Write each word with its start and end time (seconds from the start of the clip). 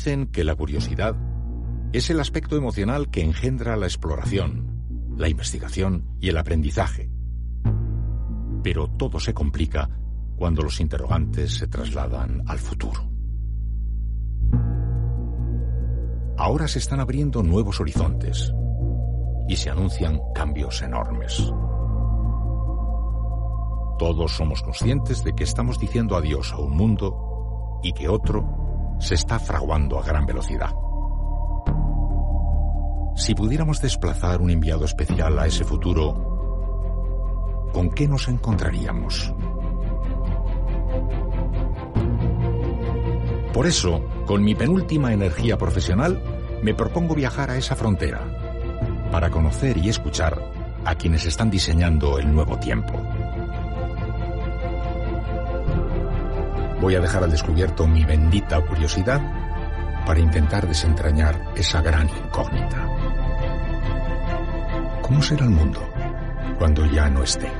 Dicen 0.00 0.28
que 0.28 0.44
la 0.44 0.54
curiosidad 0.54 1.14
es 1.92 2.08
el 2.08 2.20
aspecto 2.20 2.56
emocional 2.56 3.10
que 3.10 3.22
engendra 3.22 3.76
la 3.76 3.84
exploración, 3.84 5.12
la 5.18 5.28
investigación 5.28 6.06
y 6.18 6.30
el 6.30 6.38
aprendizaje. 6.38 7.10
Pero 8.62 8.88
todo 8.88 9.20
se 9.20 9.34
complica 9.34 9.90
cuando 10.36 10.62
los 10.62 10.80
interrogantes 10.80 11.52
se 11.52 11.66
trasladan 11.66 12.44
al 12.46 12.58
futuro. 12.58 13.10
Ahora 16.38 16.66
se 16.66 16.78
están 16.78 17.00
abriendo 17.00 17.42
nuevos 17.42 17.78
horizontes 17.78 18.54
y 19.50 19.56
se 19.56 19.68
anuncian 19.68 20.18
cambios 20.34 20.80
enormes. 20.80 21.52
Todos 23.98 24.32
somos 24.32 24.62
conscientes 24.62 25.22
de 25.24 25.34
que 25.34 25.44
estamos 25.44 25.78
diciendo 25.78 26.16
adiós 26.16 26.54
a 26.54 26.56
un 26.56 26.74
mundo 26.74 27.80
y 27.82 27.92
que 27.92 28.08
otro 28.08 28.59
se 29.00 29.14
está 29.14 29.38
fraguando 29.38 29.98
a 29.98 30.02
gran 30.02 30.26
velocidad. 30.26 30.74
Si 33.16 33.34
pudiéramos 33.34 33.80
desplazar 33.80 34.40
un 34.40 34.50
enviado 34.50 34.84
especial 34.84 35.38
a 35.38 35.46
ese 35.46 35.64
futuro, 35.64 37.70
¿con 37.72 37.90
qué 37.90 38.06
nos 38.06 38.28
encontraríamos? 38.28 39.34
Por 43.52 43.66
eso, 43.66 44.02
con 44.26 44.42
mi 44.42 44.54
penúltima 44.54 45.12
energía 45.12 45.58
profesional, 45.58 46.22
me 46.62 46.74
propongo 46.74 47.14
viajar 47.14 47.50
a 47.50 47.56
esa 47.56 47.74
frontera, 47.74 48.20
para 49.10 49.30
conocer 49.30 49.76
y 49.76 49.88
escuchar 49.88 50.40
a 50.84 50.94
quienes 50.94 51.26
están 51.26 51.50
diseñando 51.50 52.18
el 52.18 52.32
nuevo 52.32 52.58
tiempo. 52.58 52.92
Voy 56.80 56.94
a 56.94 57.00
dejar 57.00 57.22
al 57.22 57.30
descubierto 57.30 57.86
mi 57.86 58.04
bendita 58.04 58.60
curiosidad 58.62 59.20
para 60.06 60.18
intentar 60.18 60.66
desentrañar 60.66 61.52
esa 61.54 61.82
gran 61.82 62.08
incógnita. 62.08 62.88
¿Cómo 65.02 65.22
será 65.22 65.44
el 65.44 65.50
mundo 65.50 65.80
cuando 66.58 66.86
ya 66.86 67.10
no 67.10 67.22
esté? 67.22 67.50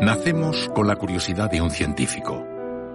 Nacemos 0.00 0.70
con 0.72 0.86
la 0.86 0.94
curiosidad 0.94 1.50
de 1.50 1.60
un 1.60 1.70
científico, 1.70 2.46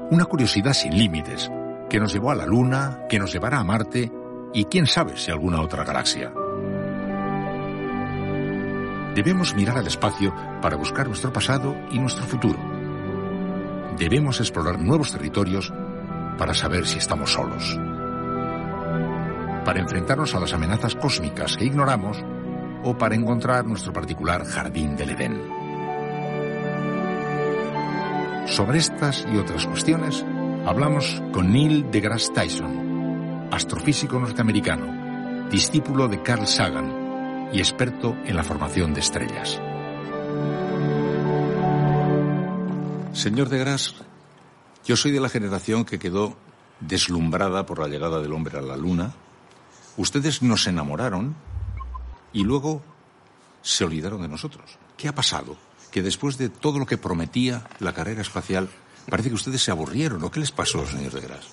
una 0.10 0.24
curiosidad 0.24 0.72
sin 0.72 0.98
límites, 0.98 1.52
que 1.92 2.00
nos 2.00 2.14
llevó 2.14 2.32
a 2.32 2.36
la 2.36 2.46
Luna, 2.46 3.00
que 3.10 3.20
nos 3.20 3.34
llevará 3.34 3.60
a 3.60 3.66
Marte 3.66 4.10
y 4.54 4.64
quién 4.64 4.88
sabe 4.88 5.18
si 5.18 5.30
alguna 5.30 5.60
otra 5.60 5.84
galaxia. 5.84 6.32
Debemos 9.14 9.54
mirar 9.56 9.78
al 9.78 9.88
espacio 9.88 10.34
para 10.62 10.78
buscar 10.78 11.08
nuestro 11.08 11.34
pasado 11.34 11.76
y 11.92 12.00
nuestro 12.00 12.24
futuro. 12.24 12.58
Debemos 13.98 14.40
explorar 14.40 14.80
nuevos 14.80 15.12
territorios 15.12 15.74
para 16.38 16.54
saber 16.54 16.88
si 16.88 16.98
estamos 16.98 17.34
solos. 17.34 17.78
Para 19.66 19.82
enfrentarnos 19.82 20.34
a 20.34 20.40
las 20.40 20.54
amenazas 20.54 20.96
cósmicas 20.96 21.58
que 21.58 21.66
ignoramos 21.66 22.24
o 22.86 22.98
para 22.98 23.16
encontrar 23.16 23.66
nuestro 23.66 23.92
particular 23.92 24.46
jardín 24.46 24.96
del 24.96 25.10
Edén. 25.10 25.42
Sobre 28.46 28.78
estas 28.78 29.28
y 29.30 29.36
otras 29.36 29.68
cuestiones 29.68 30.26
hablamos 30.66 31.22
con 31.34 31.52
Neil 31.52 31.90
deGrasse 31.92 32.32
Tyson, 32.34 33.50
astrofísico 33.52 34.20
norteamericano, 34.20 35.50
discípulo 35.50 36.08
de 36.08 36.22
Carl 36.22 36.48
Sagan 36.48 37.50
y 37.54 37.60
experto 37.60 38.16
en 38.26 38.36
la 38.36 38.44
formación 38.44 38.94
de 38.94 39.00
estrellas. 39.00 39.60
Señor 43.14 43.50
deGrasse, 43.50 43.96
yo 44.86 44.96
soy 44.96 45.12
de 45.12 45.20
la 45.20 45.30
generación 45.30 45.86
que 45.86 46.00
quedó 46.00 46.36
deslumbrada 46.80 47.66
por 47.66 47.80
la 47.80 47.88
llegada 47.88 48.22
del 48.22 48.34
hombre 48.34 48.58
a 48.58 48.62
la 48.62 48.78
Luna. 48.78 49.14
Ustedes 49.98 50.42
nos 50.42 50.68
enamoraron 50.68 51.36
y 52.34 52.44
luego 52.44 52.82
se 53.62 53.84
olvidaron 53.84 54.22
de 54.22 54.28
nosotros. 54.28 54.78
¿Qué 54.98 55.08
ha 55.08 55.16
pasado? 55.16 55.58
que 55.92 56.02
después 56.02 56.38
de 56.38 56.50
todo 56.50 56.80
lo 56.80 56.86
que 56.86 56.98
prometía 56.98 57.68
la 57.80 57.94
carrera 57.94 58.22
espacial, 58.22 58.70
parece 59.10 59.30
que 59.30 59.36
ustedes 59.36 59.62
se 59.62 59.72
aburrieron. 59.72 60.24
¿O 60.24 60.32
qué 60.32 60.40
les 60.40 60.52
pasó, 60.52 60.86
señor 60.86 61.12
de 61.14 61.22
Gras? 61.22 61.48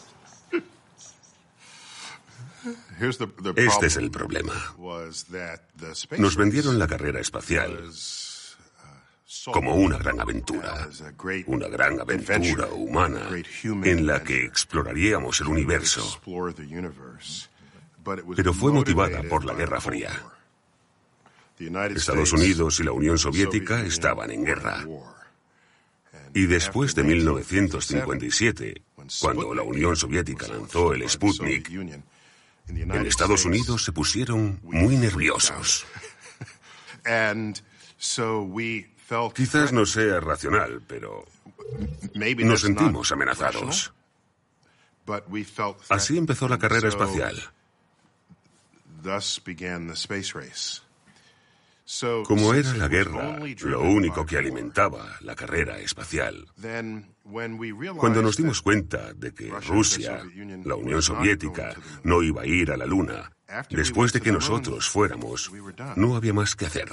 Este 3.56 3.86
es 3.86 3.96
el 3.96 4.10
problema. 4.10 4.54
Nos 6.18 6.36
vendieron 6.36 6.78
la 6.78 6.86
carrera 6.86 7.20
espacial 7.20 7.90
como 9.52 9.74
una 9.74 9.98
gran 9.98 10.20
aventura, 10.20 10.88
una 11.46 11.68
gran 11.68 12.00
aventura 12.00 12.66
humana 12.68 13.28
en 13.84 14.06
la 14.06 14.22
que 14.22 14.44
exploraríamos 14.44 15.40
el 15.40 15.48
universo, 15.48 16.20
pero 18.36 18.54
fue 18.54 18.72
motivada 18.72 19.22
por 19.22 19.44
la 19.44 19.54
Guerra 19.54 19.80
Fría. 19.80 20.10
Estados 21.58 22.32
Unidos 22.32 22.80
y 22.80 22.84
la 22.84 22.92
Unión 22.92 23.18
Soviética 23.18 23.82
estaban 23.82 24.30
en 24.30 24.44
guerra. 24.44 24.84
Y 26.38 26.46
después 26.46 26.94
de 26.94 27.02
1957, 27.02 28.82
cuando 29.20 29.52
la 29.52 29.62
Unión 29.62 29.96
Soviética 29.96 30.46
lanzó 30.46 30.92
el 30.92 31.10
Sputnik, 31.10 31.68
en 31.68 33.06
Estados 33.06 33.44
Unidos 33.44 33.82
se 33.82 33.90
pusieron 33.90 34.60
muy 34.62 34.96
nerviosos. 34.96 35.84
Quizás 39.34 39.72
no 39.72 39.84
sea 39.84 40.20
racional, 40.20 40.80
pero 40.86 41.26
nos 42.14 42.60
sentimos 42.60 43.10
amenazados. 43.10 43.92
Así 45.88 46.18
empezó 46.18 46.46
la 46.46 46.60
carrera 46.60 46.88
espacial. 46.88 47.50
Como 52.26 52.52
era 52.52 52.74
la 52.74 52.86
guerra 52.86 53.38
lo 53.62 53.80
único 53.80 54.26
que 54.26 54.36
alimentaba 54.36 55.16
la 55.22 55.34
carrera 55.34 55.78
espacial, 55.78 56.46
cuando 57.96 58.20
nos 58.20 58.36
dimos 58.36 58.60
cuenta 58.60 59.14
de 59.14 59.32
que 59.32 59.50
Rusia, 59.66 60.22
la 60.64 60.74
Unión 60.74 61.00
Soviética, 61.00 61.74
no 62.02 62.22
iba 62.22 62.42
a 62.42 62.46
ir 62.46 62.70
a 62.72 62.76
la 62.76 62.84
Luna, 62.84 63.32
después 63.70 64.12
de 64.12 64.20
que 64.20 64.32
nosotros 64.32 64.88
fuéramos, 64.90 65.50
no 65.96 66.14
había 66.14 66.34
más 66.34 66.54
que 66.54 66.66
hacer. 66.66 66.90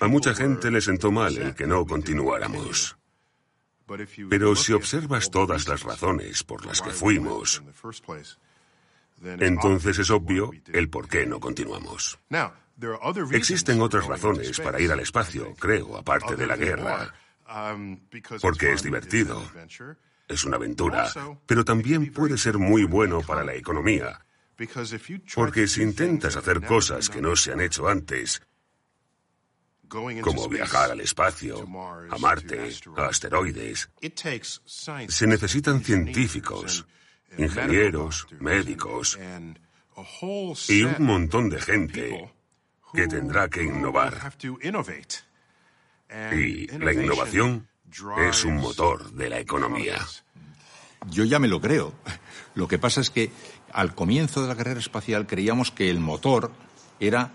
A 0.00 0.08
mucha 0.08 0.34
gente 0.34 0.70
le 0.70 0.80
sentó 0.80 1.12
mal 1.12 1.36
el 1.36 1.54
que 1.54 1.66
no 1.66 1.84
continuáramos. 1.84 2.96
Pero 4.30 4.56
si 4.56 4.72
observas 4.72 5.30
todas 5.30 5.68
las 5.68 5.82
razones 5.82 6.42
por 6.42 6.64
las 6.64 6.80
que 6.80 6.90
fuimos, 6.90 7.62
entonces 9.22 9.98
es 9.98 10.10
obvio 10.10 10.50
el 10.72 10.88
por 10.88 11.08
qué 11.08 11.26
no 11.26 11.40
continuamos. 11.40 12.18
Existen 13.32 13.80
otras 13.80 14.06
razones 14.06 14.60
para 14.60 14.80
ir 14.80 14.92
al 14.92 15.00
espacio, 15.00 15.54
creo, 15.54 15.96
aparte 15.96 16.36
de 16.36 16.46
la 16.46 16.56
guerra. 16.56 17.14
Um, 17.48 18.00
Porque 18.40 18.72
es 18.72 18.82
divertido, 18.82 19.40
es 20.28 20.44
una 20.44 20.56
aventura, 20.56 21.08
pero 21.46 21.64
también 21.64 22.12
puede 22.12 22.36
ser 22.36 22.58
muy 22.58 22.84
bueno 22.84 23.22
para 23.22 23.44
la 23.44 23.54
economía. 23.54 24.20
Porque 25.34 25.68
si 25.68 25.82
intentas 25.82 26.36
hacer 26.36 26.62
cosas 26.62 27.08
que 27.08 27.20
no 27.20 27.36
se 27.36 27.52
han 27.52 27.60
hecho 27.60 27.88
antes, 27.88 28.42
como 29.88 30.48
viajar 30.48 30.90
al 30.90 31.00
espacio, 31.00 31.62
a 32.10 32.18
Marte, 32.18 32.70
a 32.96 33.06
asteroides, 33.06 33.90
se 35.08 35.26
necesitan 35.26 35.84
científicos 35.84 36.86
ingenieros, 37.38 38.26
médicos 38.40 39.18
y 40.68 40.82
un 40.82 41.04
montón 41.04 41.48
de 41.50 41.60
gente 41.60 42.32
que 42.92 43.06
tendrá 43.06 43.48
que 43.48 43.62
innovar. 43.62 44.32
Y 46.32 46.66
la 46.78 46.92
innovación 46.92 47.68
es 48.28 48.44
un 48.44 48.56
motor 48.56 49.10
de 49.12 49.30
la 49.30 49.40
economía. 49.40 49.98
Yo 51.10 51.24
ya 51.24 51.38
me 51.38 51.48
lo 51.48 51.60
creo. 51.60 51.92
Lo 52.54 52.68
que 52.68 52.78
pasa 52.78 53.00
es 53.00 53.10
que 53.10 53.30
al 53.72 53.94
comienzo 53.94 54.42
de 54.42 54.48
la 54.48 54.56
carrera 54.56 54.80
espacial 54.80 55.26
creíamos 55.26 55.70
que 55.70 55.90
el 55.90 56.00
motor 56.00 56.50
era 57.00 57.32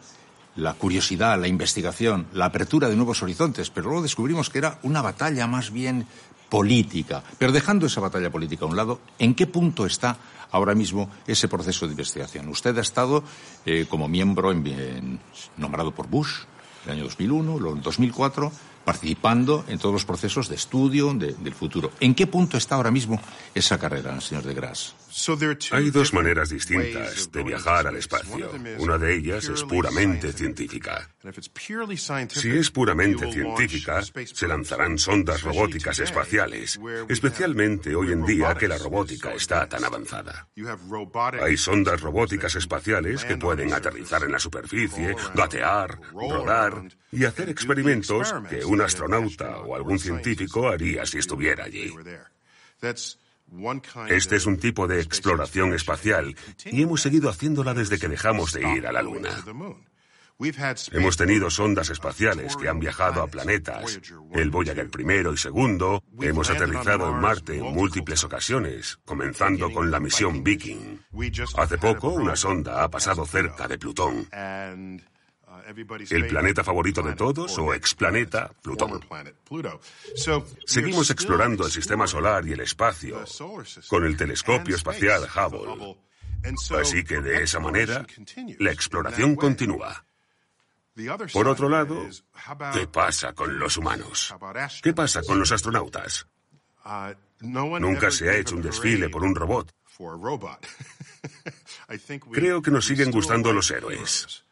la 0.55 0.73
curiosidad, 0.73 1.39
la 1.39 1.47
investigación, 1.47 2.27
la 2.33 2.45
apertura 2.45 2.89
de 2.89 2.95
nuevos 2.95 3.23
horizontes, 3.23 3.69
pero 3.69 3.87
luego 3.87 4.03
descubrimos 4.03 4.49
que 4.49 4.57
era 4.57 4.79
una 4.83 5.01
batalla 5.01 5.47
más 5.47 5.71
bien 5.71 6.07
política. 6.51 7.23
Pero 7.39 7.53
dejando 7.53 7.87
esa 7.87 8.03
batalla 8.03 8.29
política 8.29 8.65
a 8.65 8.67
un 8.67 8.75
lado, 8.75 8.99
¿en 9.17 9.33
qué 9.33 9.47
punto 9.47 9.85
está 9.85 10.17
ahora 10.51 10.75
mismo 10.75 11.09
ese 11.25 11.47
proceso 11.47 11.87
de 11.87 11.93
investigación? 11.93 12.49
Usted 12.49 12.77
ha 12.77 12.81
estado 12.81 13.23
eh, 13.65 13.87
como 13.87 14.09
miembro 14.09 14.53
nombrado 15.55 15.95
por 15.95 16.07
Bush 16.07 16.43
en 16.83 16.91
el 16.91 16.95
año 16.97 17.03
2001, 17.05 17.69
en 17.69 17.81
2004, 17.81 18.51
participando 18.83 19.63
en 19.69 19.79
todos 19.79 19.93
los 19.93 20.03
procesos 20.03 20.49
de 20.49 20.55
estudio 20.55 21.13
del 21.13 21.53
futuro. 21.53 21.91
¿En 22.01 22.13
qué 22.13 22.27
punto 22.27 22.57
está 22.57 22.75
ahora 22.75 22.91
mismo 22.91 23.17
esa 23.55 23.79
carrera, 23.79 24.19
señor 24.19 24.43
de 24.43 24.53
Gras? 24.53 24.93
Hay 25.71 25.91
dos 25.91 26.13
maneras 26.13 26.49
distintas 26.49 27.31
de 27.31 27.43
viajar 27.43 27.87
al 27.87 27.97
espacio. 27.97 28.51
Una 28.79 28.97
de 28.97 29.15
ellas 29.15 29.45
es 29.49 29.63
puramente 29.63 30.31
científica. 30.31 31.09
Si 32.29 32.49
es 32.49 32.71
puramente 32.71 33.31
científica, 33.31 34.01
se 34.01 34.47
lanzarán 34.47 34.97
sondas 34.97 35.41
robóticas 35.41 35.99
espaciales, 35.99 36.79
especialmente 37.09 37.95
hoy 37.95 38.11
en 38.11 38.25
día 38.25 38.55
que 38.55 38.67
la 38.67 38.77
robótica 38.77 39.33
está 39.33 39.67
tan 39.67 39.83
avanzada. 39.83 40.47
Hay 41.41 41.57
sondas 41.57 42.01
robóticas 42.01 42.55
espaciales 42.55 43.25
que 43.25 43.37
pueden 43.37 43.73
aterrizar 43.73 44.23
en 44.23 44.31
la 44.31 44.39
superficie, 44.39 45.15
gatear, 45.33 45.99
rodar 46.11 46.83
y 47.11 47.25
hacer 47.25 47.49
experimentos 47.49 48.33
que 48.49 48.63
un 48.63 48.81
astronauta 48.81 49.57
o 49.59 49.75
algún 49.75 49.99
científico 49.99 50.69
haría 50.69 51.05
si 51.05 51.17
estuviera 51.17 51.65
allí. 51.65 51.93
Este 54.09 54.35
es 54.37 54.45
un 54.45 54.57
tipo 54.57 54.87
de 54.87 55.01
exploración 55.01 55.73
espacial 55.73 56.35
y 56.65 56.81
hemos 56.81 57.01
seguido 57.01 57.29
haciéndola 57.29 57.73
desde 57.73 57.99
que 57.99 58.07
dejamos 58.07 58.53
de 58.53 58.61
ir 58.77 58.87
a 58.87 58.91
la 58.91 59.01
Luna. 59.01 59.29
Hemos 60.91 61.17
tenido 61.17 61.51
sondas 61.51 61.89
espaciales 61.91 62.55
que 62.55 62.67
han 62.67 62.79
viajado 62.79 63.21
a 63.21 63.27
planetas, 63.27 63.99
el 64.33 64.49
Voyager 64.49 64.89
primero 64.89 65.33
y 65.33 65.37
segundo, 65.37 66.03
hemos 66.19 66.49
aterrizado 66.49 67.09
en 67.09 67.19
Marte 67.19 67.57
en 67.57 67.65
múltiples 67.65 68.23
ocasiones, 68.23 68.97
comenzando 69.05 69.71
con 69.71 69.91
la 69.91 69.99
misión 69.99 70.43
Viking. 70.43 70.99
Hace 71.57 71.77
poco 71.77 72.09
una 72.09 72.35
sonda 72.35 72.83
ha 72.83 72.89
pasado 72.89 73.25
cerca 73.25 73.67
de 73.67 73.77
Plutón 73.77 74.27
el 76.09 76.27
planeta 76.27 76.63
favorito 76.63 77.01
de 77.01 77.13
todos 77.13 77.57
o 77.57 77.73
explaneta 77.73 78.51
Plutón. 78.61 79.01
Seguimos 80.65 81.09
explorando 81.09 81.65
el 81.65 81.71
sistema 81.71 82.07
solar 82.07 82.47
y 82.47 82.53
el 82.53 82.61
espacio 82.61 83.23
con 83.87 84.05
el 84.05 84.17
telescopio 84.17 84.75
espacial 84.75 85.23
Hubble. 85.23 85.97
Así 86.79 87.03
que 87.03 87.21
de 87.21 87.43
esa 87.43 87.59
manera, 87.59 88.05
la 88.59 88.71
exploración 88.71 89.35
continúa. 89.35 90.05
Por 91.33 91.47
otro 91.47 91.69
lado, 91.69 92.07
¿qué 92.73 92.87
pasa 92.87 93.33
con 93.33 93.57
los 93.57 93.77
humanos? 93.77 94.35
¿Qué 94.81 94.93
pasa 94.93 95.21
con 95.23 95.39
los 95.39 95.51
astronautas? 95.51 96.27
Nunca 97.39 98.11
se 98.11 98.29
ha 98.29 98.35
hecho 98.35 98.55
un 98.55 98.61
desfile 98.61 99.09
por 99.09 99.23
un 99.23 99.35
robot. 99.35 99.73
Creo 102.31 102.61
que 102.61 102.71
nos 102.71 102.85
siguen 102.85 103.11
gustando 103.11 103.53
los 103.53 103.69
héroes. 103.71 104.43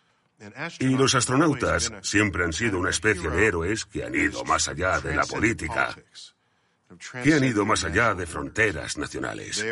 Y 0.79 0.87
los 0.89 1.15
astronautas 1.15 1.91
siempre 2.01 2.45
han 2.45 2.53
sido 2.53 2.79
una 2.79 2.89
especie 2.89 3.29
de 3.29 3.45
héroes 3.45 3.85
que 3.85 4.03
han 4.03 4.15
ido 4.15 4.43
más 4.45 4.67
allá 4.67 4.99
de 4.99 5.15
la 5.15 5.25
política, 5.25 5.95
que 7.23 7.33
han 7.33 7.43
ido 7.43 7.65
más 7.65 7.83
allá 7.83 8.13
de 8.13 8.25
fronteras 8.25 8.97
nacionales. 8.97 9.65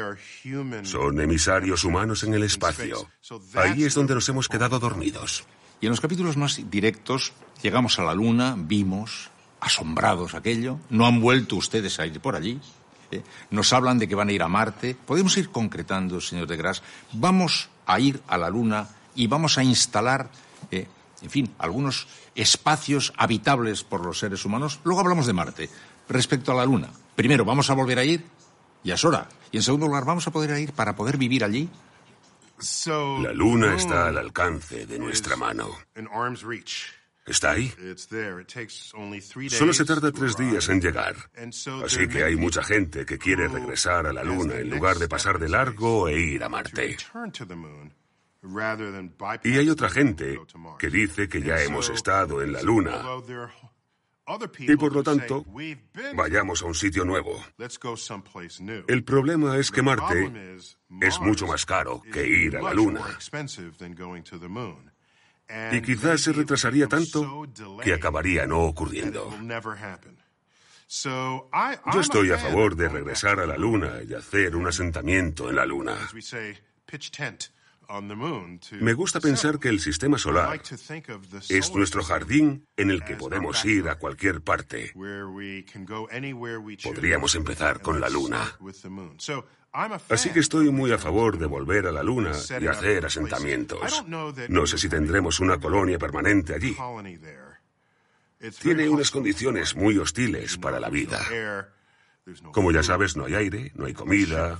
Son 0.83 1.19
emisarios 1.21 1.83
humanos 1.83 2.23
en 2.23 2.33
el 2.33 2.43
espacio. 2.43 3.09
Ahí 3.55 3.85
es 3.85 3.93
donde 3.93 4.15
nos 4.15 4.27
hemos 4.29 4.49
quedado 4.49 4.79
dormidos. 4.79 5.45
Y 5.79 5.85
en 5.85 5.91
los 5.91 6.01
capítulos 6.01 6.37
más 6.37 6.59
directos 6.69 7.33
llegamos 7.61 7.99
a 7.99 8.03
la 8.03 8.13
Luna, 8.13 8.55
vimos, 8.57 9.29
asombrados 9.59 10.33
aquello, 10.33 10.79
no 10.89 11.05
han 11.05 11.21
vuelto 11.21 11.55
ustedes 11.55 11.99
a 11.99 12.05
ir 12.05 12.19
por 12.19 12.35
allí. 12.35 12.59
¿eh? 13.11 13.23
Nos 13.51 13.71
hablan 13.73 13.99
de 13.99 14.07
que 14.07 14.15
van 14.15 14.29
a 14.29 14.31
ir 14.31 14.41
a 14.41 14.47
Marte. 14.47 14.95
Podemos 15.05 15.37
ir 15.37 15.49
concretando, 15.49 16.19
señor 16.19 16.47
de 16.47 16.57
Gras. 16.57 16.81
Vamos 17.13 17.69
a 17.85 17.99
ir 17.99 18.21
a 18.27 18.37
la 18.37 18.49
Luna 18.49 18.89
y 19.15 19.27
vamos 19.27 19.57
a 19.57 19.63
instalar 19.63 20.29
eh, 20.71 20.87
en 21.21 21.29
fin, 21.29 21.53
algunos 21.57 22.07
espacios 22.35 23.13
habitables 23.17 23.83
por 23.83 24.05
los 24.05 24.19
seres 24.19 24.45
humanos. 24.45 24.79
Luego 24.83 25.01
hablamos 25.01 25.25
de 25.25 25.33
Marte. 25.33 25.69
Respecto 26.09 26.51
a 26.51 26.55
la 26.55 26.65
Luna, 26.65 26.89
primero, 27.15 27.43
¿vamos 27.43 27.69
a 27.69 27.73
volver 27.73 27.99
a 27.99 28.03
ir? 28.03 28.23
Ya 28.83 28.93
es 28.95 29.03
hora. 29.03 29.27
Y 29.51 29.57
en 29.57 29.63
segundo 29.63 29.87
lugar, 29.87 30.05
¿vamos 30.05 30.27
a 30.27 30.31
poder 30.31 30.57
ir 30.59 30.73
para 30.73 30.95
poder 30.95 31.17
vivir 31.17 31.43
allí? 31.43 31.69
La 33.21 33.33
Luna 33.33 33.75
está 33.75 34.07
al 34.07 34.17
alcance 34.17 34.85
de 34.85 34.97
nuestra 34.99 35.35
mano. 35.35 35.69
Está 37.25 37.51
ahí. 37.51 37.73
Solo 39.49 39.73
se 39.73 39.83
tarda 39.83 40.11
tres 40.13 40.37
días 40.37 40.69
en 40.69 40.79
llegar. 40.79 41.15
Así 41.83 42.07
que 42.07 42.23
hay 42.23 42.37
mucha 42.37 42.63
gente 42.63 43.05
que 43.05 43.17
quiere 43.17 43.49
regresar 43.49 44.07
a 44.07 44.13
la 44.13 44.23
Luna 44.23 44.55
en 44.55 44.69
lugar 44.69 44.97
de 44.97 45.09
pasar 45.09 45.37
de 45.37 45.49
largo 45.49 46.07
e 46.07 46.17
ir 46.19 46.43
a 46.43 46.49
Marte. 46.49 46.95
Y 49.44 49.57
hay 49.57 49.69
otra 49.69 49.89
gente 49.89 50.39
que 50.79 50.89
dice 50.89 51.27
que 51.27 51.41
ya 51.41 51.61
hemos 51.61 51.89
estado 51.89 52.41
en 52.41 52.53
la 52.53 52.61
Luna. 52.61 53.03
Y 54.59 54.75
por 54.75 54.94
lo 54.94 55.03
tanto, 55.03 55.45
vayamos 56.15 56.61
a 56.61 56.65
un 56.65 56.75
sitio 56.75 57.05
nuevo. 57.05 57.41
El 58.88 59.03
problema 59.03 59.57
es 59.57 59.71
que 59.71 59.81
Marte 59.81 60.57
es 61.01 61.19
mucho 61.21 61.47
más 61.47 61.65
caro 61.65 62.01
que 62.11 62.27
ir 62.27 62.57
a 62.57 62.61
la 62.61 62.73
Luna. 62.73 63.01
Y 65.71 65.81
quizás 65.81 66.21
se 66.21 66.33
retrasaría 66.33 66.88
tanto 66.88 67.47
que 67.81 67.94
acabaría 67.94 68.45
no 68.45 68.63
ocurriendo. 68.63 69.33
Yo 70.89 71.99
estoy 72.01 72.31
a 72.31 72.38
favor 72.38 72.75
de 72.75 72.89
regresar 72.89 73.39
a 73.39 73.45
la 73.45 73.57
Luna 73.57 74.01
y 74.07 74.13
hacer 74.13 74.55
un 74.55 74.67
asentamiento 74.67 75.49
en 75.49 75.55
la 75.55 75.65
Luna. 75.65 75.97
Me 78.79 78.93
gusta 78.93 79.19
pensar 79.19 79.59
que 79.59 79.69
el 79.69 79.79
sistema 79.79 80.17
solar 80.17 80.61
es 81.49 81.73
nuestro 81.73 82.03
jardín 82.03 82.65
en 82.75 82.91
el 82.91 83.03
que 83.03 83.15
podemos 83.15 83.63
ir 83.65 83.89
a 83.89 83.95
cualquier 83.95 84.41
parte. 84.41 84.91
Podríamos 86.83 87.35
empezar 87.35 87.81
con 87.81 88.01
la 88.01 88.09
Luna. 88.09 88.57
Así 90.09 90.29
que 90.29 90.39
estoy 90.39 90.71
muy 90.71 90.91
a 90.91 90.97
favor 90.97 91.37
de 91.37 91.45
volver 91.45 91.87
a 91.87 91.91
la 91.91 92.03
Luna 92.03 92.31
y 92.59 92.67
hacer 92.67 93.05
asentamientos. 93.05 94.03
No 94.49 94.65
sé 94.65 94.77
si 94.77 94.89
tendremos 94.89 95.39
una 95.39 95.59
colonia 95.59 95.99
permanente 95.99 96.55
allí. 96.55 96.75
Tiene 98.61 98.89
unas 98.89 99.11
condiciones 99.11 99.75
muy 99.75 99.97
hostiles 99.97 100.57
para 100.57 100.79
la 100.79 100.89
vida. 100.89 101.19
Como 102.51 102.71
ya 102.71 102.83
sabes, 102.83 103.15
no 103.15 103.25
hay 103.25 103.35
aire, 103.35 103.71
no 103.75 103.85
hay 103.85 103.94
comida. 103.94 104.59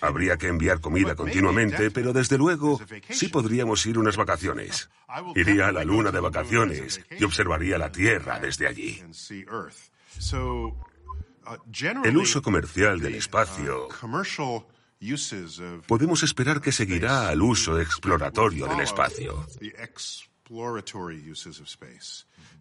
Habría 0.00 0.36
que 0.36 0.48
enviar 0.48 0.80
comida 0.80 1.14
continuamente, 1.14 1.90
pero 1.90 2.12
desde 2.12 2.38
luego 2.38 2.80
sí 3.10 3.28
podríamos 3.28 3.84
ir 3.86 3.98
unas 3.98 4.16
vacaciones. 4.16 4.90
Iría 5.34 5.68
a 5.68 5.72
la 5.72 5.84
luna 5.84 6.10
de 6.10 6.20
vacaciones 6.20 7.00
y 7.10 7.24
observaría 7.24 7.78
la 7.78 7.92
Tierra 7.92 8.40
desde 8.40 8.66
allí. 8.66 9.02
El 12.04 12.16
uso 12.16 12.42
comercial 12.42 13.00
del 13.00 13.14
espacio 13.14 13.88
podemos 15.86 16.22
esperar 16.22 16.60
que 16.60 16.72
seguirá 16.72 17.28
al 17.28 17.42
uso 17.42 17.80
exploratorio 17.80 18.66
del 18.66 18.80
espacio. 18.80 19.46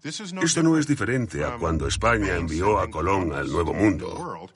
Esto 0.03 0.63
no 0.63 0.77
es 0.77 0.87
diferente 0.87 1.43
a 1.43 1.57
cuando 1.57 1.87
España 1.87 2.35
envió 2.35 2.79
a 2.79 2.89
Colón 2.89 3.33
al 3.33 3.51
Nuevo 3.51 3.73
Mundo. 3.73 4.49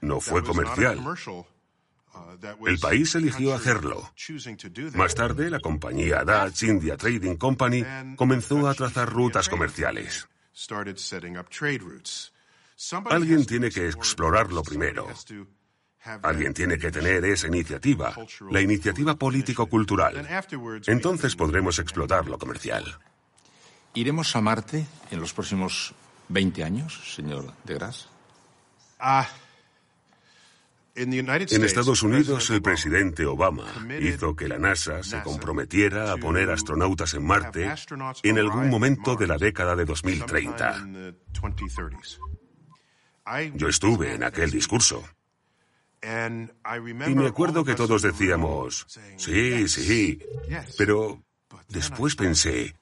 No 0.00 0.20
fue 0.20 0.42
comercial. 0.42 0.98
Uh, 2.12 2.66
El 2.66 2.78
país 2.78 3.14
eligió 3.14 3.54
hacerlo. 3.54 4.12
Más 4.94 5.14
tarde, 5.14 5.48
la 5.48 5.60
compañía 5.60 6.24
Dutch 6.24 6.64
India 6.64 6.96
Trading 6.96 7.36
Company 7.36 7.84
comenzó 8.16 8.66
a 8.66 8.74
trazar 8.74 9.12
rutas 9.12 9.48
comerciales. 9.48 10.28
Alguien 13.10 13.46
tiene 13.46 13.70
que 13.70 13.86
explorarlo 13.88 14.62
primero. 14.62 15.06
Alguien 16.22 16.54
tiene 16.54 16.78
que 16.78 16.90
tener 16.90 17.24
esa 17.24 17.46
iniciativa, 17.48 18.14
la 18.50 18.60
iniciativa 18.60 19.16
político-cultural. 19.16 20.26
Entonces 20.86 21.36
podremos 21.36 21.78
explotar 21.78 22.26
lo 22.26 22.38
comercial. 22.38 22.98
¿Iremos 23.94 24.34
a 24.34 24.40
Marte 24.40 24.86
en 25.10 25.20
los 25.20 25.32
próximos 25.32 25.94
20 26.28 26.64
años, 26.64 27.14
señor 27.14 27.52
de 27.64 27.74
Gras? 27.74 28.08
Ah, 28.98 29.28
en 30.94 31.64
Estados 31.64 32.02
Unidos, 32.02 32.50
el 32.50 32.60
presidente 32.62 33.24
Obama 33.24 33.64
hizo 34.00 34.34
que 34.34 34.48
la 34.48 34.58
NASA 34.58 35.02
se 35.02 35.22
comprometiera 35.22 36.12
a 36.12 36.16
poner 36.16 36.50
astronautas 36.50 37.14
en 37.14 37.24
Marte 37.24 37.72
en 38.22 38.38
algún 38.38 38.68
momento 38.68 39.16
de 39.16 39.26
la 39.26 39.38
década 39.38 39.76
de 39.76 39.84
2030. 39.84 40.88
Yo 43.54 43.68
estuve 43.68 44.14
en 44.14 44.24
aquel 44.24 44.50
discurso. 44.50 45.04
Y 46.02 47.14
me 47.14 47.26
acuerdo 47.26 47.64
que 47.64 47.74
todos 47.74 48.02
decíamos, 48.02 48.86
sí, 49.16 49.68
sí, 49.68 50.18
pero 50.78 51.22
después 51.68 52.16
pensé, 52.16 52.74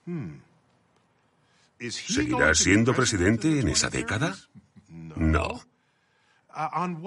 ¿seguirá 1.78 2.54
siendo 2.54 2.94
presidente 2.94 3.60
en 3.60 3.68
esa 3.68 3.90
década? 3.90 4.37
No. 4.88 5.60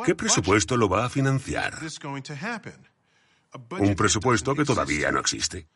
¿Qué 0.05 0.15
presupuesto 0.15 0.77
lo 0.77 0.89
va 0.89 1.05
a 1.05 1.09
financiar? 1.09 1.79
Un 3.79 3.95
presupuesto 3.95 4.55
que 4.55 4.65
todavía 4.65 5.11
no 5.11 5.19
existe. 5.19 5.67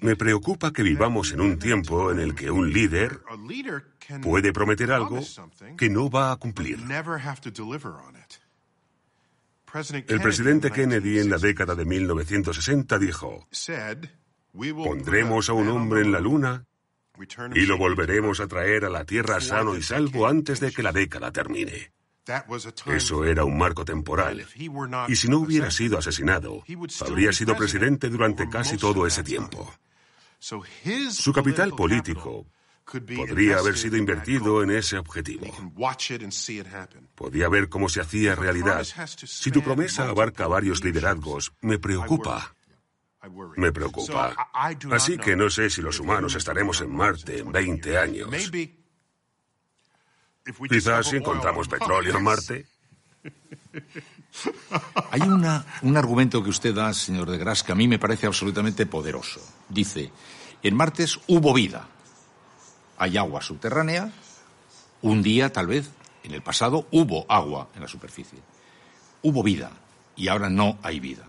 Me 0.00 0.16
preocupa 0.16 0.72
que 0.72 0.82
vivamos 0.82 1.32
en 1.32 1.40
un 1.40 1.58
tiempo 1.58 2.10
en 2.10 2.20
el 2.20 2.34
que 2.34 2.50
un 2.50 2.72
líder 2.72 3.20
puede 4.22 4.52
prometer 4.52 4.92
algo 4.92 5.20
que 5.76 5.90
no 5.90 6.08
va 6.08 6.32
a 6.32 6.36
cumplir. 6.36 6.78
El 9.74 10.20
presidente 10.20 10.70
Kennedy 10.70 11.18
en 11.18 11.30
la 11.30 11.38
década 11.38 11.74
de 11.74 11.84
1960 11.84 12.98
dijo, 12.98 13.46
pondremos 14.52 15.48
a 15.48 15.52
un 15.52 15.68
hombre 15.68 16.02
en 16.02 16.12
la 16.12 16.20
luna 16.20 16.64
y 17.54 17.66
lo 17.66 17.76
volveremos 17.76 18.40
a 18.40 18.46
traer 18.46 18.84
a 18.84 18.90
la 18.90 19.04
Tierra 19.04 19.40
sano 19.40 19.76
y 19.76 19.82
salvo 19.82 20.26
antes 20.26 20.60
de 20.60 20.72
que 20.72 20.82
la 20.82 20.92
década 20.92 21.32
termine. 21.32 21.92
Eso 22.86 23.24
era 23.24 23.44
un 23.44 23.56
marco 23.56 23.84
temporal. 23.84 24.46
Y 25.08 25.16
si 25.16 25.28
no 25.28 25.38
hubiera 25.38 25.70
sido 25.70 25.98
asesinado, 25.98 26.62
habría 27.00 27.32
sido 27.32 27.56
presidente 27.56 28.08
durante 28.08 28.48
casi 28.48 28.76
todo 28.76 29.06
ese 29.06 29.22
tiempo. 29.22 29.72
Su 30.38 31.32
capital 31.32 31.72
político 31.72 32.46
podría 33.16 33.58
haber 33.58 33.76
sido 33.76 33.96
invertido 33.96 34.62
en 34.62 34.70
ese 34.70 34.98
objetivo. 34.98 35.46
Podía 37.14 37.48
ver 37.48 37.68
cómo 37.68 37.88
se 37.88 38.00
hacía 38.00 38.34
realidad. 38.34 38.86
Si 39.06 39.50
tu 39.50 39.62
promesa 39.62 40.08
abarca 40.08 40.46
varios 40.46 40.82
liderazgos, 40.82 41.52
me 41.60 41.78
preocupa. 41.78 42.54
Me 43.56 43.72
preocupa. 43.72 44.34
Así 44.92 45.18
que 45.18 45.36
no 45.36 45.50
sé 45.50 45.68
si 45.70 45.82
los 45.82 46.00
humanos 46.00 46.34
estaremos 46.34 46.80
en 46.80 46.94
Marte 46.94 47.40
en 47.40 47.52
20 47.52 47.98
años. 47.98 48.30
Quizás 50.68 51.08
si 51.08 51.16
encontramos 51.16 51.68
petróleo 51.68 52.16
en 52.16 52.24
Marte. 52.24 52.66
Hay 55.10 55.20
una, 55.22 55.66
un 55.82 55.96
argumento 55.96 56.42
que 56.42 56.50
usted 56.50 56.74
da, 56.74 56.94
señor 56.94 57.30
de 57.30 57.38
Gras, 57.38 57.62
que 57.62 57.72
a 57.72 57.74
mí 57.74 57.88
me 57.88 57.98
parece 57.98 58.26
absolutamente 58.26 58.86
poderoso. 58.86 59.40
Dice, 59.68 60.10
en 60.62 60.76
Martes 60.76 61.18
hubo 61.26 61.52
vida. 61.52 61.88
Hay 62.98 63.16
agua 63.16 63.40
subterránea. 63.40 64.12
Un 65.00 65.22
día, 65.22 65.52
tal 65.52 65.68
vez, 65.68 65.90
en 66.24 66.32
el 66.32 66.42
pasado, 66.42 66.86
hubo 66.90 67.24
agua 67.28 67.68
en 67.74 67.82
la 67.82 67.88
superficie. 67.88 68.40
Hubo 69.22 69.42
vida 69.42 69.70
y 70.16 70.28
ahora 70.28 70.50
no 70.50 70.78
hay 70.82 71.00
vida. 71.00 71.24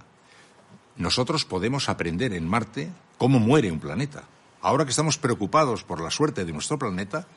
Nosotros 0.95 1.45
podemos 1.45 1.87
aprender 1.87 2.33
en 2.33 2.47
Marte 2.47 2.89
cómo 3.17 3.39
muere 3.39 3.71
un 3.71 3.79
planeta. 3.79 4.23
Ahora 4.61 4.83
que 4.83 4.89
estamos 4.89 5.17
preocupados 5.17 5.83
por 5.83 6.01
la 6.01 6.11
suerte 6.11 6.43
de 6.43 6.51
nuestro 6.51 6.77
planeta, 6.77 7.27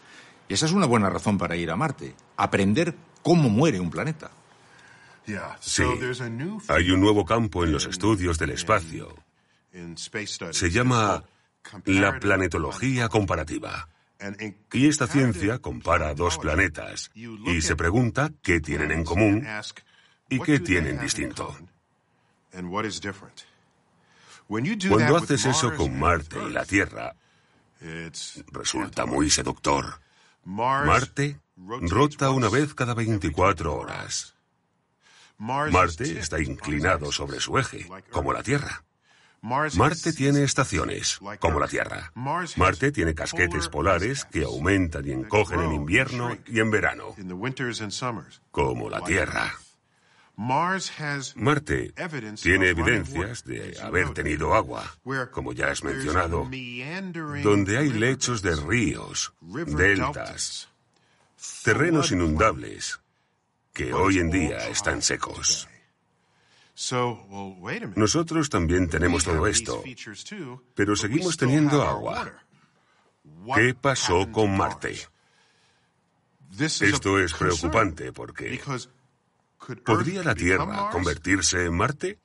esa 0.48 0.66
es 0.66 0.72
una 0.72 0.86
buena 0.86 1.10
razón 1.10 1.38
para 1.38 1.54
ir 1.54 1.70
a 1.70 1.76
Marte, 1.76 2.14
aprender 2.36 2.96
cómo 3.22 3.48
muere 3.48 3.78
un 3.78 3.90
planeta. 3.90 4.30
Sí, 5.60 5.84
hay 6.68 6.90
un 6.90 7.00
nuevo 7.00 7.24
campo 7.24 7.64
en 7.64 7.72
los 7.72 7.86
estudios 7.86 8.38
del 8.38 8.50
espacio. 8.50 9.14
Se 10.50 10.70
llama 10.70 11.22
la 11.84 12.18
planetología 12.18 13.08
comparativa. 13.08 13.88
Y 14.72 14.88
esta 14.88 15.06
ciencia 15.06 15.58
compara 15.58 16.14
dos 16.14 16.38
planetas 16.38 17.10
y 17.14 17.60
se 17.62 17.76
pregunta 17.76 18.30
qué 18.42 18.60
tienen 18.60 18.90
en 18.92 19.04
común 19.04 19.46
y 20.28 20.40
qué 20.40 20.60
tienen 20.60 21.00
distinto. 21.00 21.56
Cuando 24.88 25.16
haces 25.16 25.46
eso 25.46 25.74
con 25.74 25.98
Marte 25.98 26.38
y 26.48 26.50
la 26.52 26.64
Tierra, 26.64 27.14
resulta 28.52 29.06
muy 29.06 29.30
seductor. 29.30 30.00
Marte 30.44 31.40
rota 31.56 32.30
una 32.30 32.48
vez 32.48 32.74
cada 32.74 32.94
24 32.94 33.74
horas. 33.74 34.34
Marte 35.38 36.18
está 36.18 36.40
inclinado 36.40 37.10
sobre 37.10 37.40
su 37.40 37.58
eje, 37.58 37.88
como 38.10 38.32
la 38.32 38.42
Tierra. 38.42 38.84
Marte 39.42 40.12
tiene 40.12 40.44
estaciones, 40.44 41.18
como 41.40 41.58
la 41.58 41.66
Tierra. 41.66 42.12
Marte 42.56 42.92
tiene 42.92 43.12
casquetes 43.12 43.68
polares 43.68 44.24
que 44.24 44.44
aumentan 44.44 45.06
y 45.06 45.10
encogen 45.10 45.60
en 45.60 45.72
invierno 45.72 46.38
y 46.46 46.60
en 46.60 46.70
verano, 46.70 47.16
como 48.52 48.88
la 48.88 49.02
Tierra. 49.02 49.52
Marte 50.36 51.92
tiene 52.40 52.68
evidencias 52.68 53.44
de 53.44 53.78
haber 53.82 54.14
tenido 54.14 54.54
agua, 54.54 54.96
como 55.32 55.52
ya 55.52 55.72
has 55.72 55.82
mencionado, 55.82 56.48
donde 57.42 57.78
hay 57.78 57.90
lechos 57.90 58.42
de 58.42 58.54
ríos, 58.54 59.34
deltas, 59.40 60.68
terrenos 61.64 62.12
inundables 62.12 63.00
que 63.72 63.92
hoy 63.92 64.18
en 64.18 64.30
día 64.30 64.68
están 64.68 65.02
secos. 65.02 65.68
Nosotros 67.96 68.48
también 68.48 68.88
tenemos 68.88 69.24
todo 69.24 69.46
esto, 69.46 69.82
pero 70.74 70.96
seguimos 70.96 71.36
teniendo 71.36 71.82
agua. 71.82 72.32
¿Qué 73.54 73.74
pasó 73.74 74.30
con 74.32 74.56
Marte? 74.56 74.96
Esto 76.58 77.18
es 77.18 77.34
preocupante 77.34 78.12
porque 78.12 78.60
¿podría 79.84 80.22
la 80.22 80.34
Tierra 80.34 80.90
convertirse 80.90 81.66
en 81.66 81.74
Marte? 81.74 82.18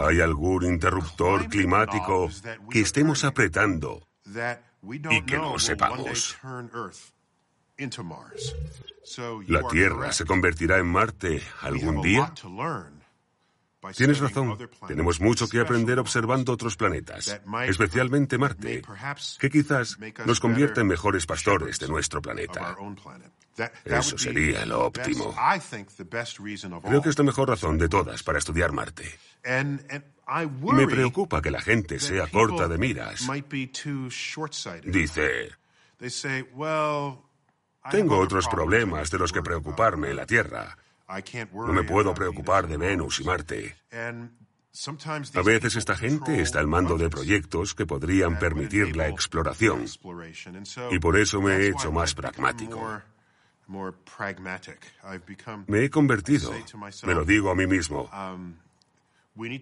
¿Hay 0.00 0.20
algún 0.20 0.64
interruptor 0.64 1.48
climático 1.48 2.28
que 2.70 2.80
estemos 2.80 3.24
apretando 3.24 4.06
y 5.10 5.22
que 5.22 5.36
no 5.36 5.58
sepamos? 5.58 6.36
¿La 9.46 9.68
Tierra 9.68 10.12
se 10.12 10.24
convertirá 10.24 10.78
en 10.78 10.86
Marte 10.86 11.42
algún 11.60 12.02
día? 12.02 12.32
Tienes 13.96 14.18
razón. 14.18 14.58
Tenemos 14.86 15.20
mucho 15.20 15.48
que 15.48 15.60
aprender 15.60 15.98
observando 15.98 16.52
otros 16.52 16.76
planetas, 16.76 17.40
especialmente 17.66 18.36
Marte, 18.36 18.82
que 19.38 19.50
quizás 19.50 19.98
nos 20.26 20.40
convierta 20.40 20.80
en 20.80 20.88
mejores 20.88 21.26
pastores 21.26 21.78
de 21.78 21.88
nuestro 21.88 22.20
planeta. 22.20 22.76
Eso 23.84 24.18
sería 24.18 24.66
lo 24.66 24.86
óptimo. 24.86 25.34
Creo 26.82 27.02
que 27.02 27.08
es 27.08 27.18
la 27.18 27.24
mejor 27.24 27.48
razón 27.48 27.78
de 27.78 27.88
todas 27.88 28.22
para 28.22 28.38
estudiar 28.38 28.72
Marte. 28.72 29.18
Me 29.44 30.86
preocupa 30.86 31.40
que 31.40 31.50
la 31.50 31.60
gente 31.60 31.98
sea 32.00 32.26
corta 32.26 32.68
de 32.68 32.78
miras. 32.78 33.26
Dice, 34.84 35.50
tengo 37.90 38.18
otros 38.18 38.48
problemas 38.48 39.10
de 39.10 39.18
los 39.18 39.32
que 39.32 39.42
preocuparme 39.42 40.10
en 40.10 40.16
la 40.16 40.26
Tierra. 40.26 40.76
No 41.08 41.72
me 41.72 41.84
puedo 41.84 42.14
preocupar 42.14 42.68
de 42.68 42.76
Venus 42.76 43.20
y 43.20 43.24
Marte. 43.24 43.76
A 45.34 45.42
veces 45.42 45.76
esta 45.76 45.96
gente 45.96 46.40
está 46.40 46.60
al 46.60 46.66
mando 46.66 46.98
de 46.98 47.08
proyectos 47.08 47.74
que 47.74 47.86
podrían 47.86 48.38
permitir 48.38 48.96
la 48.96 49.08
exploración. 49.08 49.86
Y 50.90 50.98
por 50.98 51.18
eso 51.18 51.40
me 51.40 51.56
he 51.56 51.68
hecho 51.68 51.90
más 51.90 52.14
pragmático. 52.14 53.02
Me 55.66 55.84
he 55.84 55.90
convertido, 55.90 56.52
me 57.04 57.14
lo 57.14 57.24
digo 57.24 57.50
a 57.50 57.54
mí 57.54 57.66
mismo, 57.66 58.08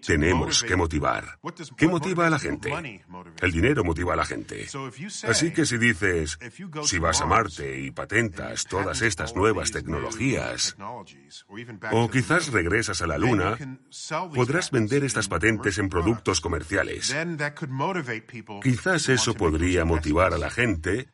tenemos 0.05 0.63
que 0.63 0.75
motivar. 0.75 1.39
¿Qué 1.77 1.87
motiva 1.87 2.27
a 2.27 2.29
la 2.29 2.39
gente? 2.39 2.71
El 3.41 3.51
dinero 3.51 3.83
motiva 3.83 4.13
a 4.13 4.15
la 4.15 4.25
gente. 4.25 4.67
Así 5.27 5.51
que 5.51 5.65
si 5.65 5.77
dices, 5.77 6.39
si 6.83 6.99
vas 6.99 7.21
a 7.21 7.25
Marte 7.25 7.79
y 7.79 7.91
patentas 7.91 8.65
todas 8.65 9.01
estas 9.01 9.35
nuevas 9.35 9.71
tecnologías, 9.71 10.75
o 11.91 12.09
quizás 12.09 12.51
regresas 12.51 13.01
a 13.01 13.07
la 13.07 13.17
Luna, 13.17 13.57
podrás 14.33 14.71
vender 14.71 15.03
estas 15.03 15.27
patentes 15.27 15.77
en 15.77 15.89
productos 15.89 16.41
comerciales. 16.41 17.15
Quizás 18.63 19.09
eso 19.09 19.33
podría 19.33 19.85
motivar 19.85 20.33
a 20.33 20.37
la 20.37 20.49
gente 20.49 21.09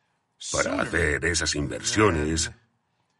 para 0.52 0.82
hacer 0.82 1.24
esas 1.24 1.54
inversiones 1.54 2.52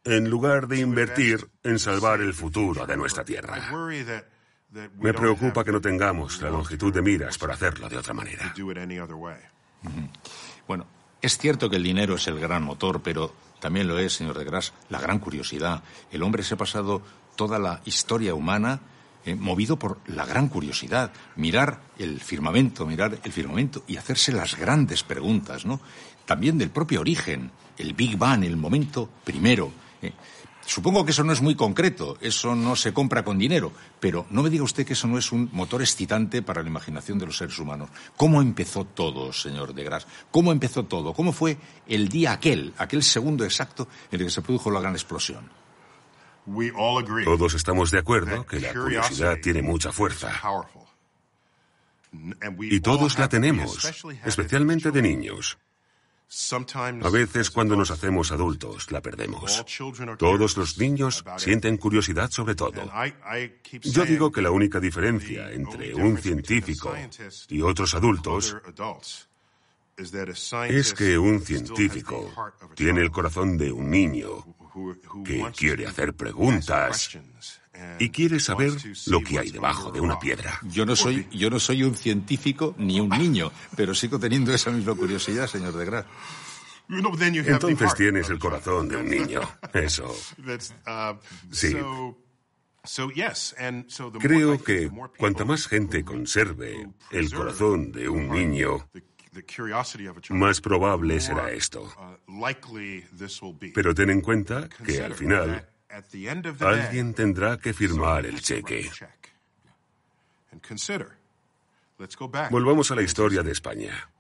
en 0.05 0.29
lugar 0.29 0.69
de 0.69 0.81
invertir 0.81 1.49
en 1.63 1.79
salvar 1.79 2.21
el 2.21 2.35
futuro 2.35 2.87
de 2.87 2.97
nuestra 2.97 3.25
Tierra. 3.25 3.71
Me 4.99 5.14
preocupa 5.14 5.64
que 5.64 5.71
no 5.71 5.81
tengamos 5.81 6.43
la 6.43 6.50
longitud 6.50 6.93
de 6.93 7.02
miras 7.02 7.38
para 7.38 7.54
hacerlo 7.54 7.88
de 7.88 7.97
otra 7.97 8.12
manera. 8.12 8.52
Bueno, 10.66 10.87
es 11.23 11.38
cierto 11.38 11.71
que 11.71 11.76
el 11.76 11.83
dinero 11.83 12.16
es 12.16 12.26
el 12.26 12.40
gran 12.40 12.64
motor, 12.64 13.00
pero 13.02 13.33
también 13.61 13.87
lo 13.87 13.99
es, 13.99 14.14
señor 14.14 14.37
de 14.37 14.45
Gras, 14.45 14.73
la 14.88 15.00
gran 15.00 15.21
curiosidad. 15.21 15.83
El 16.11 16.23
hombre 16.23 16.43
se 16.43 16.54
ha 16.54 16.57
pasado 16.57 17.02
toda 17.37 17.59
la 17.59 17.81
historia 17.85 18.35
humana 18.35 18.81
eh, 19.25 19.35
movido 19.35 19.78
por 19.78 20.00
la 20.07 20.26
gran 20.26 20.49
curiosidad, 20.49 21.12
mirar 21.37 21.81
el 21.99 22.21
firmamento, 22.21 22.85
mirar 22.85 23.19
el 23.23 23.33
firmamento 23.33 23.83
y 23.87 23.97
hacerse 23.97 24.33
las 24.33 24.57
grandes 24.57 25.02
preguntas, 25.02 25.64
¿no? 25.64 25.81
También 26.26 26.59
del 26.59 26.71
propio 26.71 27.00
origen, 27.00 27.50
el 27.78 27.95
Big 27.95 28.19
Bang, 28.19 28.45
el 28.45 28.57
momento 28.57 29.09
primero. 29.25 29.73
Eh, 30.02 30.12
Supongo 30.66 31.04
que 31.04 31.11
eso 31.11 31.25
no 31.25 31.33
es 31.33 31.42
muy 31.42 31.54
concreto, 31.54 32.16
eso 32.21 32.54
no 32.54 32.75
se 32.76 32.92
compra 32.92 33.25
con 33.25 33.38
dinero, 33.38 33.73
pero 34.00 34.26
no 34.30 34.42
me 34.42 34.50
diga 34.50 34.64
usted 34.64 34.87
que 34.87 34.94
eso 34.94 35.06
no 35.06 35.18
es 35.18 35.30
un 35.33 35.50
motor 35.52 35.83
excitante 35.83 36.42
para 36.42 36.62
la 36.62 36.68
imaginación 36.68 37.18
de 37.18 37.26
los 37.26 37.37
seres 37.37 37.59
humanos. 37.59 37.90
¿Cómo 38.16 38.40
empezó 38.40 38.85
todo, 38.85 39.33
señor 39.33 39.75
de 39.75 39.85
Gras? 39.85 40.06
¿Cómo 40.30 40.52
empezó 40.52 40.85
todo? 40.85 41.12
¿Cómo 41.12 41.33
fue 41.33 41.59
el 41.87 42.09
día 42.09 42.33
aquel, 42.33 42.73
aquel 42.78 43.02
segundo 43.02 43.44
exacto 43.44 43.88
en 44.11 44.21
el 44.21 44.26
que 44.26 44.33
se 44.33 44.42
produjo 44.42 44.71
la 44.71 44.80
gran 44.80 44.94
explosión? 44.94 45.49
Todos 47.25 47.54
estamos 47.54 47.90
de 47.90 47.99
acuerdo 47.99 48.44
que 48.47 48.61
la 48.61 48.73
curiosidad 48.73 49.37
tiene 49.42 49.62
mucha 49.62 49.92
fuerza. 49.92 50.30
Y 52.61 52.80
todos 52.80 53.18
la 53.18 53.28
tenemos, 53.28 53.85
especialmente 54.25 54.90
de 54.90 55.02
niños. 55.02 55.59
A 57.03 57.11
veces 57.11 57.50
cuando 57.50 57.76
nos 57.76 57.91
hacemos 57.91 58.33
adultos 58.33 58.91
la 58.91 59.00
perdemos. 59.00 59.64
Todos 60.19 60.57
los 60.57 60.79
niños 60.79 61.25
sienten 61.37 61.76
curiosidad 61.76 62.31
sobre 62.31 62.55
todo. 62.55 62.91
Yo 63.83 64.05
digo 64.05 64.33
que 64.33 64.43
la 64.43 64.50
única 64.50 64.81
diferencia 64.81 65.53
entre 65.53 65.95
un 65.95 66.19
científico 66.19 66.95
y 67.49 67.62
otros 67.62 67.95
adultos 67.95 68.57
es 70.69 70.95
que 70.95 71.19
un 71.19 71.41
científico 71.41 72.33
tiene 72.75 73.00
el 73.00 73.11
corazón 73.11 73.57
de 73.57 73.71
un 73.71 73.91
niño 73.91 74.45
que 75.25 75.45
quiere 75.57 75.87
hacer 75.87 76.14
preguntas 76.14 77.17
y 77.99 78.11
quiere 78.11 78.40
saber 78.40 78.73
lo 79.07 79.21
que 79.21 79.38
hay 79.38 79.50
debajo 79.50 79.90
de 79.90 80.00
una 80.00 80.19
piedra. 80.19 80.59
Yo 80.62 80.87
no 80.87 80.97
soy, 80.97 81.26
yo 81.31 81.50
no 81.50 81.59
soy 81.59 81.83
un 81.83 81.95
científico 81.95 82.75
ni 82.78 83.00
un 83.00 83.11
niño, 83.11 83.52
pero 83.76 83.95
sigo 83.95 84.19
teniendo 84.19 84.52
esa 84.52 84.71
misma 84.71 84.95
curiosidad, 84.95 85.47
señor 85.47 85.75
de 85.75 85.85
Graaf. 85.85 86.07
Entonces 86.88 87.95
tienes 87.95 88.28
el 88.28 88.38
corazón 88.38 88.88
de 88.88 88.97
un 88.97 89.09
niño. 89.09 89.40
Eso. 89.73 90.14
Uh, 90.38 91.19
sí. 91.50 91.75
Creo 94.21 94.62
que 94.62 94.90
cuanta 95.19 95.45
más 95.45 95.66
gente 95.66 96.04
conserve 96.04 96.87
el 97.11 97.33
corazón 97.33 97.90
de 97.90 98.09
un 98.09 98.28
niño, 98.28 98.87
más 100.28 100.61
probable 100.61 101.21
será 101.21 101.50
esto. 101.50 101.90
Uh, 102.28 102.45
Pero 103.75 103.95
ten 103.95 104.11
en 104.11 104.21
cuenta 104.21 104.69
que 104.69 105.02
al 105.02 105.14
final 105.14 105.66
alguien 106.61 107.15
tendrá 107.15 107.59
que 107.59 107.73
firmar 107.73 108.27
el 108.27 108.41
cheque. 108.41 108.91
Volvamos 112.51 112.91
a 112.91 112.95
la 112.95 113.03
historia 113.03 113.43
de 113.43 113.53
España. 113.53 114.11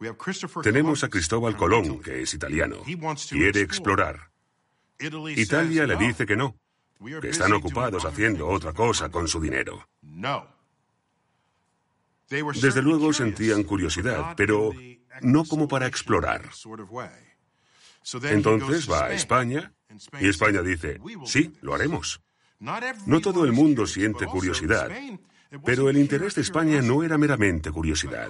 Tenemos 0.62 1.02
a 1.04 1.08
Cristóbal 1.08 1.56
Colón, 1.56 2.00
que 2.00 2.22
es 2.22 2.34
italiano. 2.34 2.76
Quiere 3.28 3.60
explorar. 3.60 4.30
Italia 5.36 5.86
le 5.86 5.96
dice 5.96 6.24
que 6.24 6.36
no, 6.36 6.56
que 7.20 7.28
están 7.28 7.52
ocupados 7.52 8.04
haciendo 8.04 8.46
otra 8.46 8.72
cosa 8.72 9.08
con 9.08 9.26
su 9.26 9.40
dinero. 9.40 9.88
Desde 12.28 12.82
luego 12.82 13.12
sentían 13.12 13.64
curiosidad, 13.64 14.34
pero 14.36 14.72
no 15.20 15.44
como 15.44 15.66
para 15.66 15.86
explorar. 15.86 16.48
Entonces 18.22 18.90
va 18.90 19.06
a 19.06 19.12
España 19.12 19.73
y 20.20 20.28
España 20.28 20.62
dice, 20.62 21.00
sí, 21.24 21.52
lo 21.60 21.74
haremos. 21.74 22.20
No 23.06 23.20
todo 23.20 23.44
el 23.44 23.52
mundo 23.52 23.86
siente 23.86 24.26
curiosidad, 24.26 24.90
pero 25.64 25.88
el 25.88 25.98
interés 25.98 26.34
de 26.34 26.42
España 26.42 26.82
no 26.82 27.02
era 27.02 27.18
meramente 27.18 27.70
curiosidad. 27.70 28.28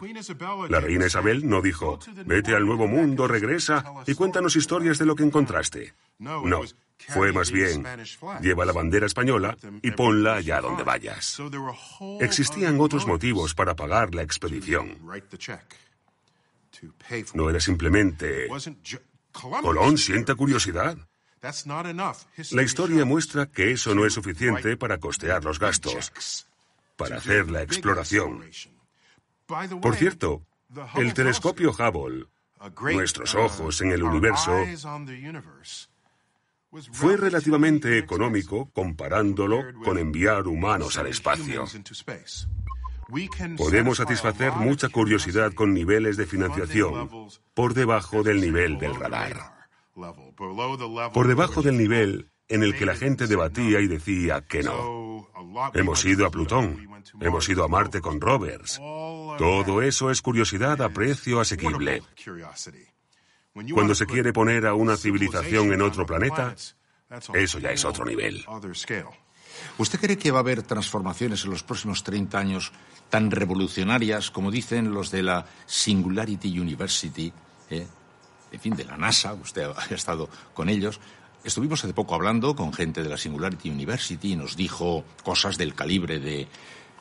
La 0.68 0.80
reina 0.80 1.06
Isabel 1.06 1.48
no 1.48 1.62
dijo, 1.62 1.98
vete 2.26 2.54
al 2.54 2.66
nuevo 2.66 2.86
mundo, 2.86 3.26
regresa 3.28 3.84
y 4.06 4.14
cuéntanos 4.14 4.56
historias 4.56 4.98
de 4.98 5.06
lo 5.06 5.14
que 5.14 5.22
encontraste. 5.22 5.94
No, 6.18 6.62
fue 7.08 7.32
más 7.32 7.50
bien, 7.50 7.84
lleva 8.40 8.64
la 8.64 8.72
bandera 8.72 9.06
española 9.06 9.56
y 9.82 9.90
ponla 9.92 10.36
allá 10.36 10.60
donde 10.60 10.82
vayas. 10.82 11.40
Existían 12.20 12.80
otros 12.80 13.06
motivos 13.06 13.54
para 13.54 13.74
pagar 13.74 14.14
la 14.14 14.22
expedición. 14.22 14.98
No 17.34 17.50
era 17.50 17.60
simplemente, 17.60 18.48
Colón 19.32 19.98
sienta 19.98 20.34
curiosidad. 20.34 20.96
La 22.52 22.62
historia 22.62 23.04
muestra 23.04 23.46
que 23.46 23.72
eso 23.72 23.94
no 23.94 24.06
es 24.06 24.14
suficiente 24.14 24.76
para 24.76 24.98
costear 24.98 25.44
los 25.44 25.58
gastos, 25.58 26.46
para 26.96 27.16
hacer 27.18 27.50
la 27.50 27.62
exploración. 27.62 28.42
Por 29.82 29.96
cierto, 29.96 30.42
el 30.96 31.12
telescopio 31.12 31.70
Hubble, 31.70 32.26
nuestros 32.94 33.34
ojos 33.34 33.80
en 33.82 33.92
el 33.92 34.02
universo, 34.02 34.56
fue 36.92 37.16
relativamente 37.16 37.98
económico 37.98 38.70
comparándolo 38.72 39.62
con 39.84 39.98
enviar 39.98 40.46
humanos 40.48 40.96
al 40.98 41.08
espacio. 41.08 41.66
Podemos 43.56 43.98
satisfacer 43.98 44.52
mucha 44.52 44.88
curiosidad 44.88 45.52
con 45.52 45.74
niveles 45.74 46.16
de 46.16 46.26
financiación 46.26 47.28
por 47.52 47.74
debajo 47.74 48.22
del 48.22 48.40
nivel 48.40 48.78
del 48.78 48.94
radar. 48.94 49.63
Por 51.12 51.28
debajo 51.28 51.62
del 51.62 51.78
nivel 51.78 52.30
en 52.48 52.62
el 52.62 52.76
que 52.76 52.86
la 52.86 52.94
gente 52.94 53.26
debatía 53.26 53.80
y 53.80 53.86
decía 53.86 54.42
que 54.42 54.62
no. 54.62 55.28
Hemos 55.72 56.04
ido 56.04 56.26
a 56.26 56.30
Plutón, 56.30 56.88
hemos 57.20 57.48
ido 57.48 57.64
a 57.64 57.68
Marte 57.68 58.00
con 58.00 58.20
rovers. 58.20 58.80
Todo 59.38 59.82
eso 59.82 60.10
es 60.10 60.20
curiosidad 60.20 60.80
a 60.82 60.88
precio 60.88 61.40
asequible. 61.40 62.02
Cuando 63.72 63.94
se 63.94 64.06
quiere 64.06 64.32
poner 64.32 64.66
a 64.66 64.74
una 64.74 64.96
civilización 64.96 65.72
en 65.72 65.82
otro 65.82 66.04
planeta, 66.04 66.54
eso 67.34 67.58
ya 67.58 67.70
es 67.70 67.84
otro 67.84 68.04
nivel. 68.04 68.44
¿Usted 69.78 70.00
cree 70.00 70.18
que 70.18 70.32
va 70.32 70.38
a 70.38 70.40
haber 70.40 70.62
transformaciones 70.62 71.44
en 71.44 71.50
los 71.50 71.62
próximos 71.62 72.02
30 72.02 72.36
años 72.36 72.72
tan 73.08 73.30
revolucionarias 73.30 74.32
como 74.32 74.50
dicen 74.50 74.92
los 74.92 75.12
de 75.12 75.22
la 75.22 75.46
Singularity 75.66 76.58
University? 76.58 77.32
Eh? 77.70 77.86
En 78.54 78.60
fin, 78.60 78.76
de 78.76 78.84
la 78.84 78.96
NASA, 78.96 79.34
usted 79.34 79.64
ha 79.64 79.94
estado 79.94 80.28
con 80.54 80.68
ellos. 80.68 81.00
Estuvimos 81.42 81.84
hace 81.84 81.92
poco 81.92 82.14
hablando 82.14 82.56
con 82.56 82.72
gente 82.72 83.02
de 83.02 83.08
la 83.08 83.18
Singularity 83.18 83.68
University 83.68 84.32
y 84.32 84.36
nos 84.36 84.56
dijo 84.56 85.04
cosas 85.22 85.58
del 85.58 85.74
calibre 85.74 86.18
de 86.18 86.48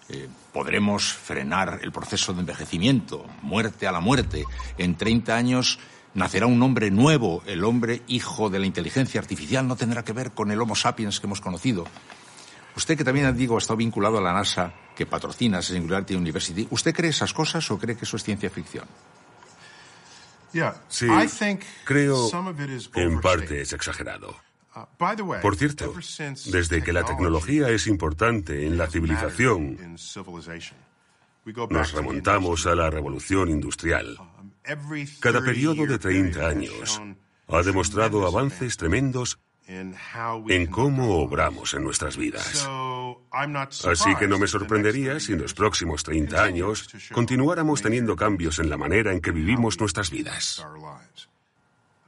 eh, 0.09 0.27
podremos 0.51 1.13
frenar 1.13 1.79
el 1.81 1.91
proceso 1.91 2.33
de 2.33 2.41
envejecimiento, 2.41 3.25
muerte 3.41 3.87
a 3.87 3.91
la 3.91 4.01
muerte. 4.01 4.43
En 4.77 4.95
30 4.95 5.35
años 5.35 5.79
nacerá 6.13 6.45
un 6.45 6.61
hombre 6.61 6.91
nuevo, 6.91 7.41
el 7.45 7.63
hombre 7.63 8.01
hijo 8.07 8.49
de 8.49 8.59
la 8.59 8.65
inteligencia 8.65 9.21
artificial, 9.21 9.67
no 9.67 9.77
tendrá 9.77 10.03
que 10.03 10.11
ver 10.11 10.31
con 10.31 10.51
el 10.51 10.61
Homo 10.61 10.75
sapiens 10.75 11.19
que 11.19 11.27
hemos 11.27 11.39
conocido. 11.39 11.85
Usted 12.75 12.97
que 12.97 13.03
también, 13.03 13.37
digo, 13.37 13.55
ha 13.55 13.59
estado 13.59 13.77
vinculado 13.77 14.17
a 14.17 14.21
la 14.21 14.33
NASA, 14.33 14.73
que 14.95 15.05
patrocina 15.05 15.61
Singularity 15.61 16.15
University, 16.15 16.67
¿usted 16.69 16.93
cree 16.93 17.11
esas 17.11 17.33
cosas 17.33 17.69
o 17.71 17.77
cree 17.77 17.95
que 17.95 18.05
eso 18.05 18.17
es 18.17 18.23
ciencia 18.23 18.49
ficción? 18.49 18.85
Sí, 20.87 21.07
creo 21.85 22.29
en 22.95 23.21
parte 23.21 23.61
es 23.61 23.73
exagerado. 23.73 24.35
Uh, 24.75 25.41
Por 25.41 25.55
cierto, 25.55 25.93
desde 26.45 26.83
que 26.83 26.93
la 26.93 27.03
tecnología 27.03 27.69
es 27.69 27.85
importante 27.85 28.65
en 28.65 28.77
la 28.77 28.87
civilización, 28.87 29.77
nos 31.69 31.91
remontamos 31.91 32.65
a 32.65 32.73
la 32.73 32.89
revolución 32.89 33.49
industrial. 33.49 34.17
Um, 34.19 34.51
Cada 35.19 35.43
periodo 35.43 35.85
de 35.85 35.99
30 35.99 36.47
años 36.47 37.01
ha 37.47 37.61
demostrado 37.61 38.25
avances 38.25 38.77
tremendos 38.77 39.39
en 39.67 40.67
cómo 40.67 41.17
obramos 41.19 41.73
en 41.73 41.83
nuestras 41.83 42.17
vidas. 42.17 42.67
Así 43.31 44.15
que 44.19 44.27
no 44.27 44.37
me 44.37 44.47
sorprendería 44.47 45.19
si 45.19 45.33
en 45.33 45.41
los 45.41 45.53
próximos 45.53 46.03
30 46.03 46.43
años 46.43 46.89
continuáramos 47.11 47.81
teniendo 47.81 48.15
cambios 48.15 48.59
en 48.59 48.69
la 48.69 48.77
manera 48.77 49.11
en 49.11 49.21
que 49.21 49.31
vivimos 49.31 49.79
nuestras 49.79 50.11
vidas. 50.11 50.65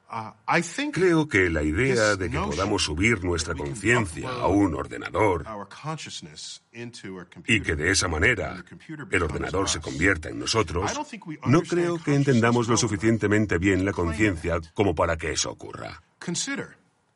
Uh, 0.08 0.91
Creo 0.94 1.28
que 1.28 1.50
la 1.50 1.63
idea 1.63 2.15
de 2.15 2.30
que 2.30 2.38
podamos 2.38 2.84
subir 2.84 3.24
nuestra 3.24 3.56
conciencia 3.56 4.30
a 4.30 4.48
un 4.48 4.76
ordenador 4.76 5.46
y 7.48 7.62
que 7.62 7.76
de 7.76 7.91
esa 7.91 8.08
manera 8.08 8.63
el 9.12 9.24
ordenador 9.24 9.68
se 9.68 9.82
convierta 9.82 10.30
en 10.30 10.39
nosotros, 10.39 10.91
no 11.48 11.62
creo 11.63 12.02
que 12.02 12.15
entendamos 12.15 12.68
lo 12.68 12.78
suficientemente 12.78 13.58
bien 13.58 13.84
la 13.84 13.91
conciencia 13.91 14.62
como 14.74 14.96
para 14.96 15.18
que 15.18 15.32
eso 15.32 15.52
ocurra. 15.52 16.02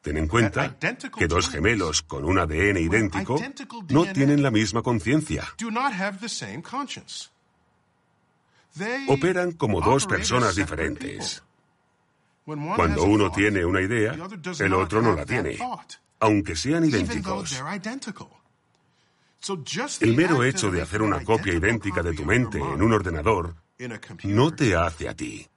Ten 0.02 0.18
en 0.18 0.28
cuenta 0.28 0.78
que 1.18 1.28
dos 1.28 1.50
gemelos 1.50 2.04
con 2.04 2.24
un 2.24 2.40
ADN 2.40 2.78
idéntico 2.78 3.40
no 3.90 4.06
tienen 4.06 4.42
la 4.42 4.52
misma 4.52 4.82
conciencia. 4.82 5.44
Operan 9.08 9.52
como 9.54 9.82
dos 9.82 10.06
personas 10.06 10.56
diferentes. 10.56 11.44
Cuando 12.46 13.04
uno 13.04 13.32
tiene 13.32 13.66
una 13.66 13.82
idea, 13.82 14.18
el 14.60 14.74
otro 14.74 15.02
no 15.02 15.16
la 15.16 15.26
tiene, 15.26 15.58
aunque 16.20 16.56
sean 16.56 16.86
idénticos. 16.86 17.62
El 20.02 20.16
mero 20.16 20.44
hecho 20.44 20.72
de 20.72 20.82
hacer 20.82 21.02
una 21.02 21.24
copia 21.24 21.54
idéntica 21.54 22.02
de 22.02 22.14
tu 22.14 22.26
mente 22.26 22.58
en 22.58 22.82
un 22.82 22.94
ordenador 22.94 23.56
no 24.24 24.52
te 24.54 24.76
hace 24.76 25.10
a 25.10 25.14
ti. 25.16 25.48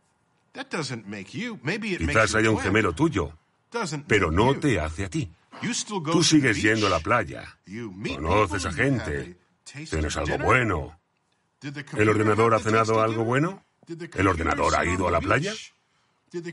Quizás 1.99 2.35
haya 2.35 2.51
un 2.51 2.59
gemelo 2.59 2.93
tuyo, 2.93 3.39
pero 4.07 4.31
no 4.31 4.55
te 4.59 4.81
hace 4.81 5.05
a 5.05 5.11
ti. 5.11 5.31
Tú 6.11 6.23
sigues 6.23 6.61
yendo 6.61 6.87
a 6.87 6.91
la 6.91 7.01
playa, 7.01 7.57
conoces 8.17 8.67
a 8.67 8.73
gente, 8.73 9.39
tienes 9.89 10.17
algo 10.17 10.39
bueno. 10.39 10.99
¿El 11.97 12.09
ordenador 12.09 12.55
ha 12.55 12.59
cenado 12.59 13.01
algo 13.01 13.25
bueno? 13.25 13.65
¿El 14.15 14.27
ordenador 14.27 14.75
ha 14.77 14.85
ido 14.85 15.09
a 15.09 15.11
la 15.11 15.21
playa? 15.21 15.53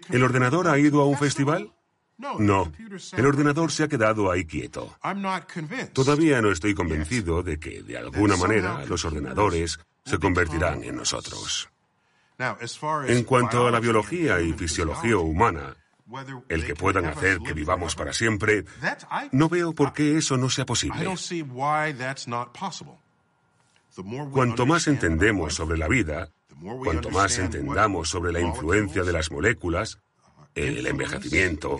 ¿El 0.09 0.23
ordenador 0.23 0.67
ha 0.67 0.77
ido 0.77 1.01
a 1.01 1.05
un 1.05 1.17
festival? 1.17 1.71
No, 2.17 2.71
el 3.13 3.25
ordenador 3.25 3.71
se 3.71 3.83
ha 3.83 3.87
quedado 3.87 4.29
ahí 4.29 4.45
quieto. 4.45 4.93
Todavía 5.93 6.41
no 6.41 6.51
estoy 6.51 6.75
convencido 6.75 7.41
de 7.43 7.57
que, 7.57 7.81
de 7.81 7.97
alguna 7.97 8.35
manera, 8.35 8.85
los 8.85 9.05
ordenadores 9.05 9.79
se 10.03 10.19
convertirán 10.19 10.83
en 10.83 10.97
nosotros. 10.97 11.69
En 13.07 13.23
cuanto 13.23 13.67
a 13.67 13.71
la 13.71 13.79
biología 13.79 14.41
y 14.41 14.53
fisiología 14.53 15.17
humana, 15.17 15.75
el 16.47 16.65
que 16.65 16.75
puedan 16.75 17.05
hacer 17.05 17.39
que 17.39 17.53
vivamos 17.53 17.95
para 17.95 18.13
siempre, 18.13 18.65
no 19.31 19.49
veo 19.49 19.73
por 19.73 19.93
qué 19.93 20.17
eso 20.17 20.37
no 20.37 20.49
sea 20.49 20.65
posible. 20.65 21.05
Cuanto 24.31 24.65
más 24.65 24.87
entendemos 24.87 25.55
sobre 25.55 25.77
la 25.77 25.87
vida, 25.87 26.29
cuanto 26.83 27.09
más 27.09 27.37
entendamos 27.37 28.09
sobre 28.09 28.31
la 28.31 28.41
influencia 28.41 29.03
de 29.03 29.13
las 29.13 29.31
moléculas, 29.31 29.99
el 30.55 30.85
envejecimiento, 30.85 31.77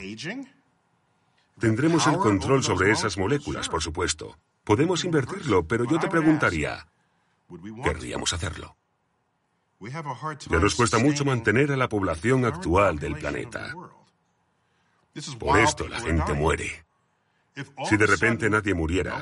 tendremos 1.59 2.07
el 2.07 2.17
control 2.17 2.63
sobre 2.63 2.91
esas 2.91 3.17
moléculas, 3.17 3.69
por 3.69 3.81
supuesto. 3.81 4.37
Podemos 4.63 5.03
invertirlo, 5.03 5.65
pero 5.65 5.85
yo 5.85 5.99
te 5.99 6.07
preguntaría, 6.07 6.87
¿querríamos 7.83 8.33
hacerlo? 8.33 8.75
Ya 9.79 10.59
nos 10.59 10.75
cuesta 10.75 10.99
mucho 10.99 11.23
mantener 11.23 11.71
a 11.71 11.77
la 11.77 11.87
población 11.87 12.43
actual 12.43 12.99
del 12.99 13.15
planeta. 13.15 13.73
Por 15.39 15.59
esto 15.59 15.87
la 15.87 15.99
gente 15.99 16.33
muere. 16.33 16.85
Si 17.89 17.97
de 17.97 18.07
repente 18.07 18.49
nadie 18.49 18.73
muriera, 18.73 19.21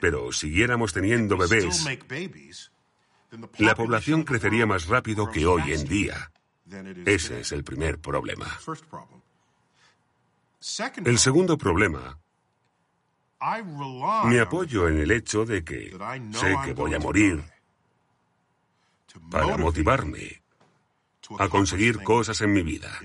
pero 0.00 0.32
siguiéramos 0.32 0.92
teniendo 0.92 1.36
bebés, 1.36 1.84
la 3.58 3.74
población 3.74 4.22
crecería 4.22 4.66
más 4.66 4.86
rápido 4.86 5.30
que 5.30 5.46
hoy 5.46 5.72
en 5.72 5.84
día. 5.86 6.30
Ese 7.04 7.40
es 7.40 7.52
el 7.52 7.62
primer 7.62 7.98
problema. 7.98 8.46
El 11.04 11.18
segundo 11.18 11.58
problema, 11.58 12.18
me 14.24 14.40
apoyo 14.40 14.88
en 14.88 14.98
el 14.98 15.10
hecho 15.10 15.44
de 15.44 15.62
que 15.62 15.90
sé 16.32 16.56
que 16.64 16.72
voy 16.72 16.94
a 16.94 16.98
morir 16.98 17.44
para 19.30 19.56
motivarme 19.58 20.42
a 21.38 21.48
conseguir 21.48 22.02
cosas 22.02 22.40
en 22.40 22.52
mi 22.52 22.62
vida. 22.62 22.98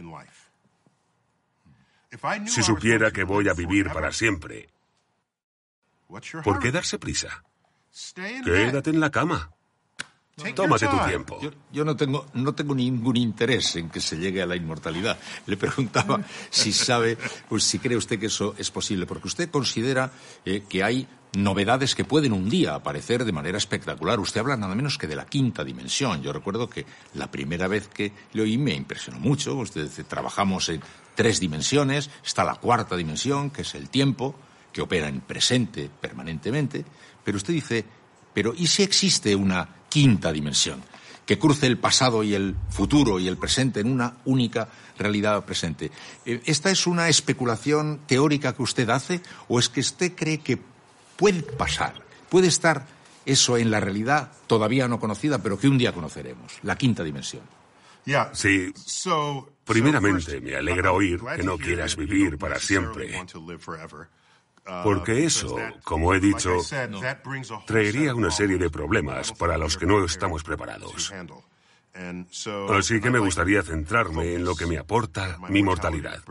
Si 2.48 2.63
supiera 2.63 3.12
que 3.12 3.24
voy 3.24 3.50
a 3.50 3.54
vivir 3.54 3.91
para 3.91 4.12
siempre, 4.12 4.69
¿por 6.43 6.60
qué 6.60 6.72
darse 6.72 6.98
prisa? 6.98 7.43
Quédate 8.43 8.89
en 8.89 9.00
la 9.00 9.12
cama. 9.12 9.52
Tómate 10.56 10.88
tu 10.88 10.98
tiempo. 11.08 11.39
Yo, 11.72 11.86
no, 11.86 11.95
tengo, 11.95 12.26
no 12.34 12.54
tengo 12.54 12.74
ningún 12.74 13.17
interés 13.17 13.76
en 13.76 13.89
que 13.89 14.00
se 14.00 14.17
llegue 14.17 14.41
a 14.41 14.45
la 14.45 14.56
inmortalidad. 14.56 15.19
Le 15.45 15.58
preguntaba 15.58 16.22
si 16.50 16.72
sabe, 16.72 17.17
pues 17.48 17.63
si 17.63 17.80
cree 17.80 17.98
usted 17.98 18.19
que 18.19 18.28
eso 18.28 18.56
es 18.58 18.72
posible, 18.72 19.06
porque 19.06 19.28
usted 19.28 19.50
considera 19.50 20.12
eh, 20.45 20.63
que 20.67 20.84
hay 20.84 21.08
novedades 21.34 21.93
que 21.93 22.06
pueden 22.06 22.34
un 22.34 22.50
día 22.50 22.74
aparecer 22.74 23.24
de 23.24 23.32
manera 23.32 23.58
espectacular. 23.58 24.19
Usted 24.19 24.39
habla 24.39 24.58
nada 24.58 24.76
menos 24.76 24.98
que 24.98 25.08
de 25.08 25.15
la 25.15 25.26
quinta 25.26 25.63
dimensión. 25.63 26.22
Yo 26.24 26.34
recuerdo 26.34 26.69
que 26.69 26.86
la 27.13 27.30
primera 27.30 27.67
vez 27.67 27.88
que 27.88 28.13
le 28.34 28.43
oí 28.43 28.58
me 28.58 28.74
impresionó 28.74 29.19
mucho. 29.19 29.56
Usted 29.56 29.84
dice, 29.84 30.06
trabajamos 30.06 30.69
en 30.69 30.82
tres 31.20 31.42
dimensiones, 31.42 32.10
está 32.26 32.46
la 32.46 32.56
cuarta 32.56 32.96
dimensión, 32.96 33.50
que 33.50 33.64
es 33.64 33.76
el 33.76 33.90
tiempo, 33.90 34.36
que 34.72 34.82
opera 34.82 35.10
en 35.10 35.20
presente 35.20 35.90
permanentemente, 36.00 36.86
pero 37.26 37.36
usted 37.36 37.54
dice, 37.54 37.84
pero 38.34 38.54
¿y 38.56 38.68
si 38.68 38.84
existe 38.84 39.36
una 39.36 39.68
quinta 39.90 40.32
dimensión? 40.32 40.82
que 41.26 41.38
cruce 41.38 41.68
el 41.68 41.78
pasado 41.78 42.24
y 42.24 42.34
el 42.34 42.56
futuro 42.70 43.20
y 43.20 43.28
el 43.28 43.38
presente 43.38 43.82
en 43.82 43.92
una 43.92 44.16
única 44.26 44.70
realidad 44.98 45.44
presente. 45.46 45.92
Eh, 46.26 46.42
¿Esta 46.46 46.72
es 46.72 46.88
una 46.88 47.08
especulación 47.08 48.00
teórica 48.08 48.56
que 48.56 48.64
usted 48.64 48.90
hace 48.90 49.22
o 49.48 49.60
es 49.60 49.70
que 49.70 49.82
usted 49.82 50.16
cree 50.16 50.40
que 50.40 50.58
puede 51.18 51.44
pasar, 51.44 52.02
puede 52.30 52.48
estar 52.48 52.88
eso 53.28 53.58
en 53.58 53.70
la 53.70 53.80
realidad 53.80 54.32
todavía 54.48 54.88
no 54.88 55.00
conocida, 55.00 55.38
pero 55.44 55.60
que 55.60 55.68
un 55.68 55.78
día 55.78 55.94
conoceremos, 55.94 56.60
la 56.64 56.78
quinta 56.78 57.04
dimensión? 57.04 57.44
Sí. 58.34 58.72
Primeramente, 59.70 60.42
me 60.42 60.56
alegra 60.56 60.92
oír 60.92 61.22
que 61.36 61.44
no 61.44 61.58
quieras 61.58 61.96
vivir 61.96 62.38
para 62.38 62.60
siempre. 62.60 63.14
Porque 64.84 65.26
eso, 65.26 65.58
como 65.84 66.14
he 66.14 66.20
dicho, 66.20 66.58
traería 67.66 68.14
una 68.14 68.32
serie 68.32 68.58
de 68.58 68.70
problemas 68.70 69.32
para 69.34 69.58
los 69.58 69.78
que 69.78 69.86
no 69.86 70.04
estamos 70.04 70.44
preparados. 70.44 71.14
Así 72.70 73.00
que 73.00 73.10
me 73.10 73.20
gustaría 73.20 73.62
centrarme 73.64 74.36
en 74.36 74.44
lo 74.44 74.56
que 74.56 74.66
me 74.66 74.78
aporta 74.78 75.38
mi 75.50 75.64
mortalidad. 75.64 76.22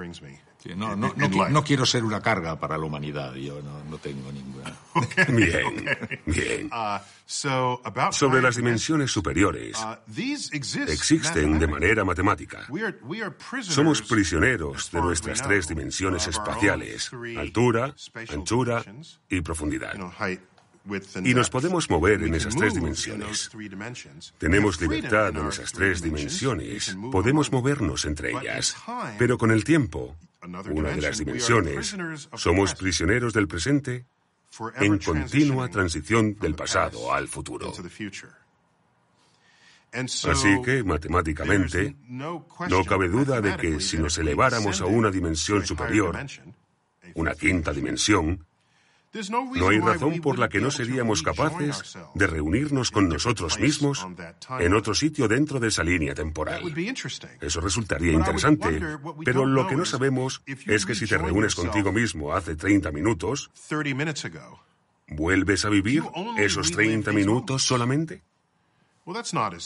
No, 0.77 0.97
no, 0.97 1.13
no, 1.51 1.65
quiero 1.65 1.87
ser 1.87 2.05
una 2.05 2.21
carga 2.21 2.59
para 2.59 2.77
la 2.77 2.85
humanidad, 2.85 3.35
yo 3.35 3.61
no, 3.63 3.99
tengo 3.99 4.31
ninguna. 4.33 4.75
Bien, 5.29 5.87
bien. 6.27 6.71
Uh, 6.73 6.99
Sobre 7.27 8.43
las 8.43 8.57
dimensiones 8.57 9.11
superiores, 9.11 9.79
uh, 9.79 9.97
existen 10.89 11.59
de 11.59 11.67
manera 11.67 12.05
matemática. 12.05 12.67
Somos 13.63 14.03
prisioneros 14.03 14.91
de 14.91 15.01
nuestras 15.01 15.43
tres 15.43 15.69
dimensiones 15.69 16.27
espaciales, 16.27 17.11
altura, 17.37 17.95
anchura 18.29 18.83
y 19.29 19.41
profundidad. 19.41 19.95
y 21.23 21.35
nos 21.35 21.51
podemos 21.51 21.91
mover 21.91 22.23
en 22.23 22.35
esas 22.35 22.57
tres 22.57 22.75
dimensiones. 22.75 23.51
Tenemos 24.39 24.81
libertad 24.81 25.37
en 25.37 25.49
esas 25.49 25.73
tres 25.73 26.03
dimensiones, 26.03 26.97
podemos 27.13 27.53
movernos 27.53 28.05
entre 28.05 28.31
ellas, 28.31 28.75
pero 29.19 29.37
con 29.39 29.51
el 29.51 29.65
tiempo, 29.65 30.17
una 30.43 30.91
de 30.91 31.01
las 31.01 31.19
dimensiones, 31.19 31.97
somos 32.35 32.75
prisioneros 32.75 33.33
del 33.33 33.49
presente 33.49 34.07
en 34.77 34.99
continua 34.99 35.69
transición 35.69 36.35
del 36.39 36.55
pasado 36.55 37.13
al 37.13 37.29
futuro. 37.29 37.73
Así 39.93 40.63
que, 40.65 40.85
matemáticamente, 40.85 41.97
no 42.09 42.47
cabe 42.87 43.09
duda 43.09 43.41
de 43.41 43.57
que 43.57 43.81
si 43.81 43.97
nos 43.97 44.19
eleváramos 44.19 44.81
a 44.81 44.87
una 44.87 45.11
dimensión 45.11 45.65
superior, 45.65 46.19
una 47.15 47.35
quinta 47.35 47.73
dimensión, 47.73 48.47
no 49.55 49.69
hay 49.69 49.79
razón 49.81 50.21
por 50.21 50.39
la 50.39 50.49
que 50.49 50.61
no 50.61 50.71
seríamos 50.71 51.23
capaces 51.23 51.97
de 52.15 52.27
reunirnos 52.27 52.91
con 52.91 53.09
nosotros 53.09 53.59
mismos 53.59 54.07
en 54.59 54.75
otro 54.75 54.95
sitio 54.95 55.29
dentro 55.29 55.59
de 55.61 55.69
esa 55.69 55.83
línea 55.83 56.15
temporal. 56.15 56.63
Eso 57.41 57.61
resultaría 57.61 58.13
interesante, 58.13 58.81
pero 59.25 59.47
lo 59.47 59.67
que 59.67 59.77
no 59.77 59.85
sabemos 59.85 60.43
es 60.47 60.87
que 60.87 60.95
si 60.95 61.07
te 61.07 61.19
reúnes 61.19 61.55
contigo 61.55 61.93
mismo 61.93 62.35
hace 62.35 62.57
30 62.57 62.91
minutos, 62.93 63.51
¿vuelves 65.09 65.65
a 65.65 65.71
vivir 65.71 66.03
esos 66.37 66.71
30 66.73 67.13
minutos 67.13 67.63
solamente? 67.63 68.23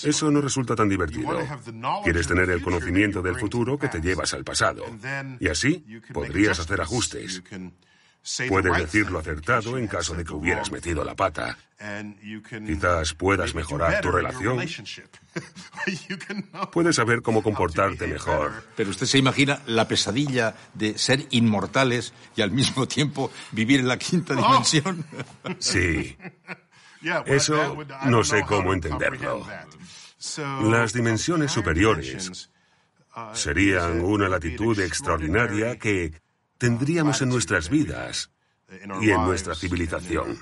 Eso 0.04 0.30
no 0.30 0.40
resulta 0.40 0.76
tan 0.76 0.88
divertido. 0.88 1.36
Quieres 2.04 2.28
tener 2.28 2.48
el 2.50 2.62
conocimiento 2.62 3.22
del 3.22 3.36
futuro 3.36 3.76
que 3.76 3.88
te 3.88 4.00
llevas 4.00 4.34
al 4.34 4.44
pasado. 4.44 4.84
Y 5.40 5.48
así 5.48 5.84
podrías 6.12 6.60
hacer 6.60 6.80
ajustes. 6.80 7.42
Puedes 8.48 8.76
decirlo 8.76 9.18
acertado 9.18 9.76
en 9.76 9.88
caso 9.88 10.14
de 10.14 10.24
que 10.24 10.32
hubieras 10.32 10.70
metido 10.70 11.04
la 11.04 11.16
pata. 11.16 11.58
Quizás 12.64 13.14
puedas 13.14 13.54
mejorar 13.54 14.00
tu 14.00 14.12
relación. 14.12 14.58
Puedes 16.72 16.96
saber 16.96 17.22
cómo 17.22 17.42
comportarte 17.42 18.06
mejor. 18.06 18.64
Pero 18.76 18.90
usted 18.90 19.06
se 19.06 19.18
imagina 19.18 19.60
la 19.66 19.88
pesadilla 19.88 20.54
de 20.74 20.96
ser 20.96 21.26
inmortales 21.30 22.12
y 22.36 22.42
al 22.42 22.52
mismo 22.52 22.86
tiempo 22.86 23.32
vivir 23.50 23.80
en 23.80 23.88
la 23.88 23.98
quinta 23.98 24.34
oh. 24.34 24.36
dimensión. 24.36 25.04
Sí. 25.58 26.16
Eso 27.26 27.76
no 28.04 28.22
sé 28.22 28.44
cómo 28.46 28.72
entenderlo. 28.72 29.44
Las 30.62 30.92
dimensiones 30.92 31.50
superiores 31.50 32.48
uh, 33.16 33.34
serían 33.34 34.00
una 34.00 34.28
latitud 34.28 34.78
extraordinaria 34.78 35.76
que 35.78 36.12
tendríamos 36.62 37.20
en 37.20 37.28
nuestras 37.28 37.68
vidas 37.68 38.30
y 39.00 39.10
en 39.10 39.24
nuestra 39.24 39.56
civilización. 39.56 40.38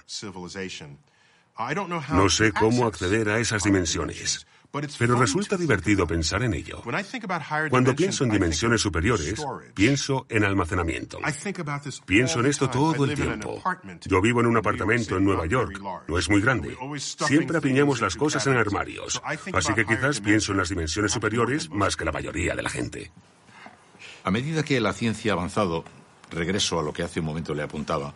No 2.11 2.29
sé 2.29 2.53
cómo 2.53 2.87
acceder 2.87 3.31
a 3.31 3.39
esas 3.39 3.63
dimensiones, 3.63 4.47
pero 4.99 5.19
resulta 5.19 5.57
divertido 5.57 6.07
pensar 6.07 6.43
en 6.43 6.53
ello. 6.53 6.83
Cuando 7.71 7.97
pienso 7.97 8.25
en 8.25 8.31
dimensiones 8.33 8.83
superiores, 8.83 9.43
pienso 9.73 10.27
en 10.29 10.45
almacenamiento. 10.45 11.21
Pienso 12.05 12.41
en 12.41 12.47
esto 12.47 12.69
todo 12.69 13.07
el 13.07 13.15
tiempo. 13.15 13.63
Yo 14.03 14.21
vivo 14.21 14.41
en 14.41 14.47
un 14.47 14.59
apartamento 14.59 15.17
en 15.17 15.25
Nueva 15.25 15.47
York. 15.47 15.81
No 16.07 16.19
es 16.19 16.29
muy 16.29 16.43
grande. 16.43 16.77
Siempre 16.99 17.57
apiñamos 17.57 18.03
las 18.03 18.15
cosas 18.15 18.47
en 18.47 18.59
armarios. 18.59 19.23
Así 19.55 19.73
que 19.73 19.87
quizás 19.87 20.21
pienso 20.21 20.53
en 20.53 20.59
las 20.59 20.69
dimensiones 20.69 21.13
superiores 21.13 21.71
más 21.71 21.97
que 21.97 22.05
la 22.05 22.13
mayoría 22.13 22.55
de 22.55 22.63
la 22.63 22.69
gente. 22.69 23.11
A 24.23 24.31
medida 24.31 24.63
que 24.63 24.81
la 24.81 24.93
ciencia 24.93 25.33
ha 25.33 25.37
avanzado, 25.37 25.83
regreso 26.31 26.79
a 26.79 26.83
lo 26.83 26.93
que 26.93 27.03
hace 27.03 27.21
un 27.21 27.27
momento 27.27 27.55
le 27.55 27.63
apuntaba, 27.63 28.13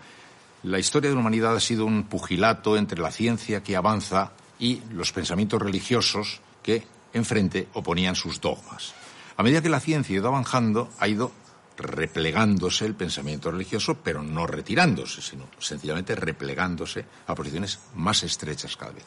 la 0.65 0.79
historia 0.79 1.11
de 1.11 1.15
la 1.15 1.21
humanidad 1.21 1.55
ha 1.55 1.61
sido 1.61 1.85
un 1.85 2.05
pugilato 2.05 2.77
entre 2.77 3.01
la 3.01 3.11
ciencia 3.11 3.63
que 3.63 3.77
avanza 3.77 4.33
y 4.59 4.81
los 4.91 5.13
pensamientos 5.13 5.61
religiosos 5.61 6.41
que 6.63 6.87
enfrente 7.13 7.69
oponían 7.75 8.15
sus 8.15 8.41
dogmas. 8.41 8.95
A 9.37 9.43
medida 9.43 9.63
que 9.63 9.69
la 9.69 9.81
ciencia 9.81 10.17
ha 10.17 10.21
ido 10.21 10.29
avanzando, 10.29 10.91
ha 10.99 11.09
ido 11.09 11.33
replegándose 11.77 12.87
el 12.87 12.95
pensamiento 12.95 13.51
religioso, 13.51 13.97
pero 14.03 14.23
no 14.23 14.47
retirándose, 14.47 15.21
sino 15.21 15.49
sencillamente 15.59 16.15
replegándose 16.15 17.05
a 17.27 17.35
posiciones 17.35 17.81
más 17.95 18.23
estrechas 18.23 18.77
cada 18.77 18.93
vez. 18.93 19.05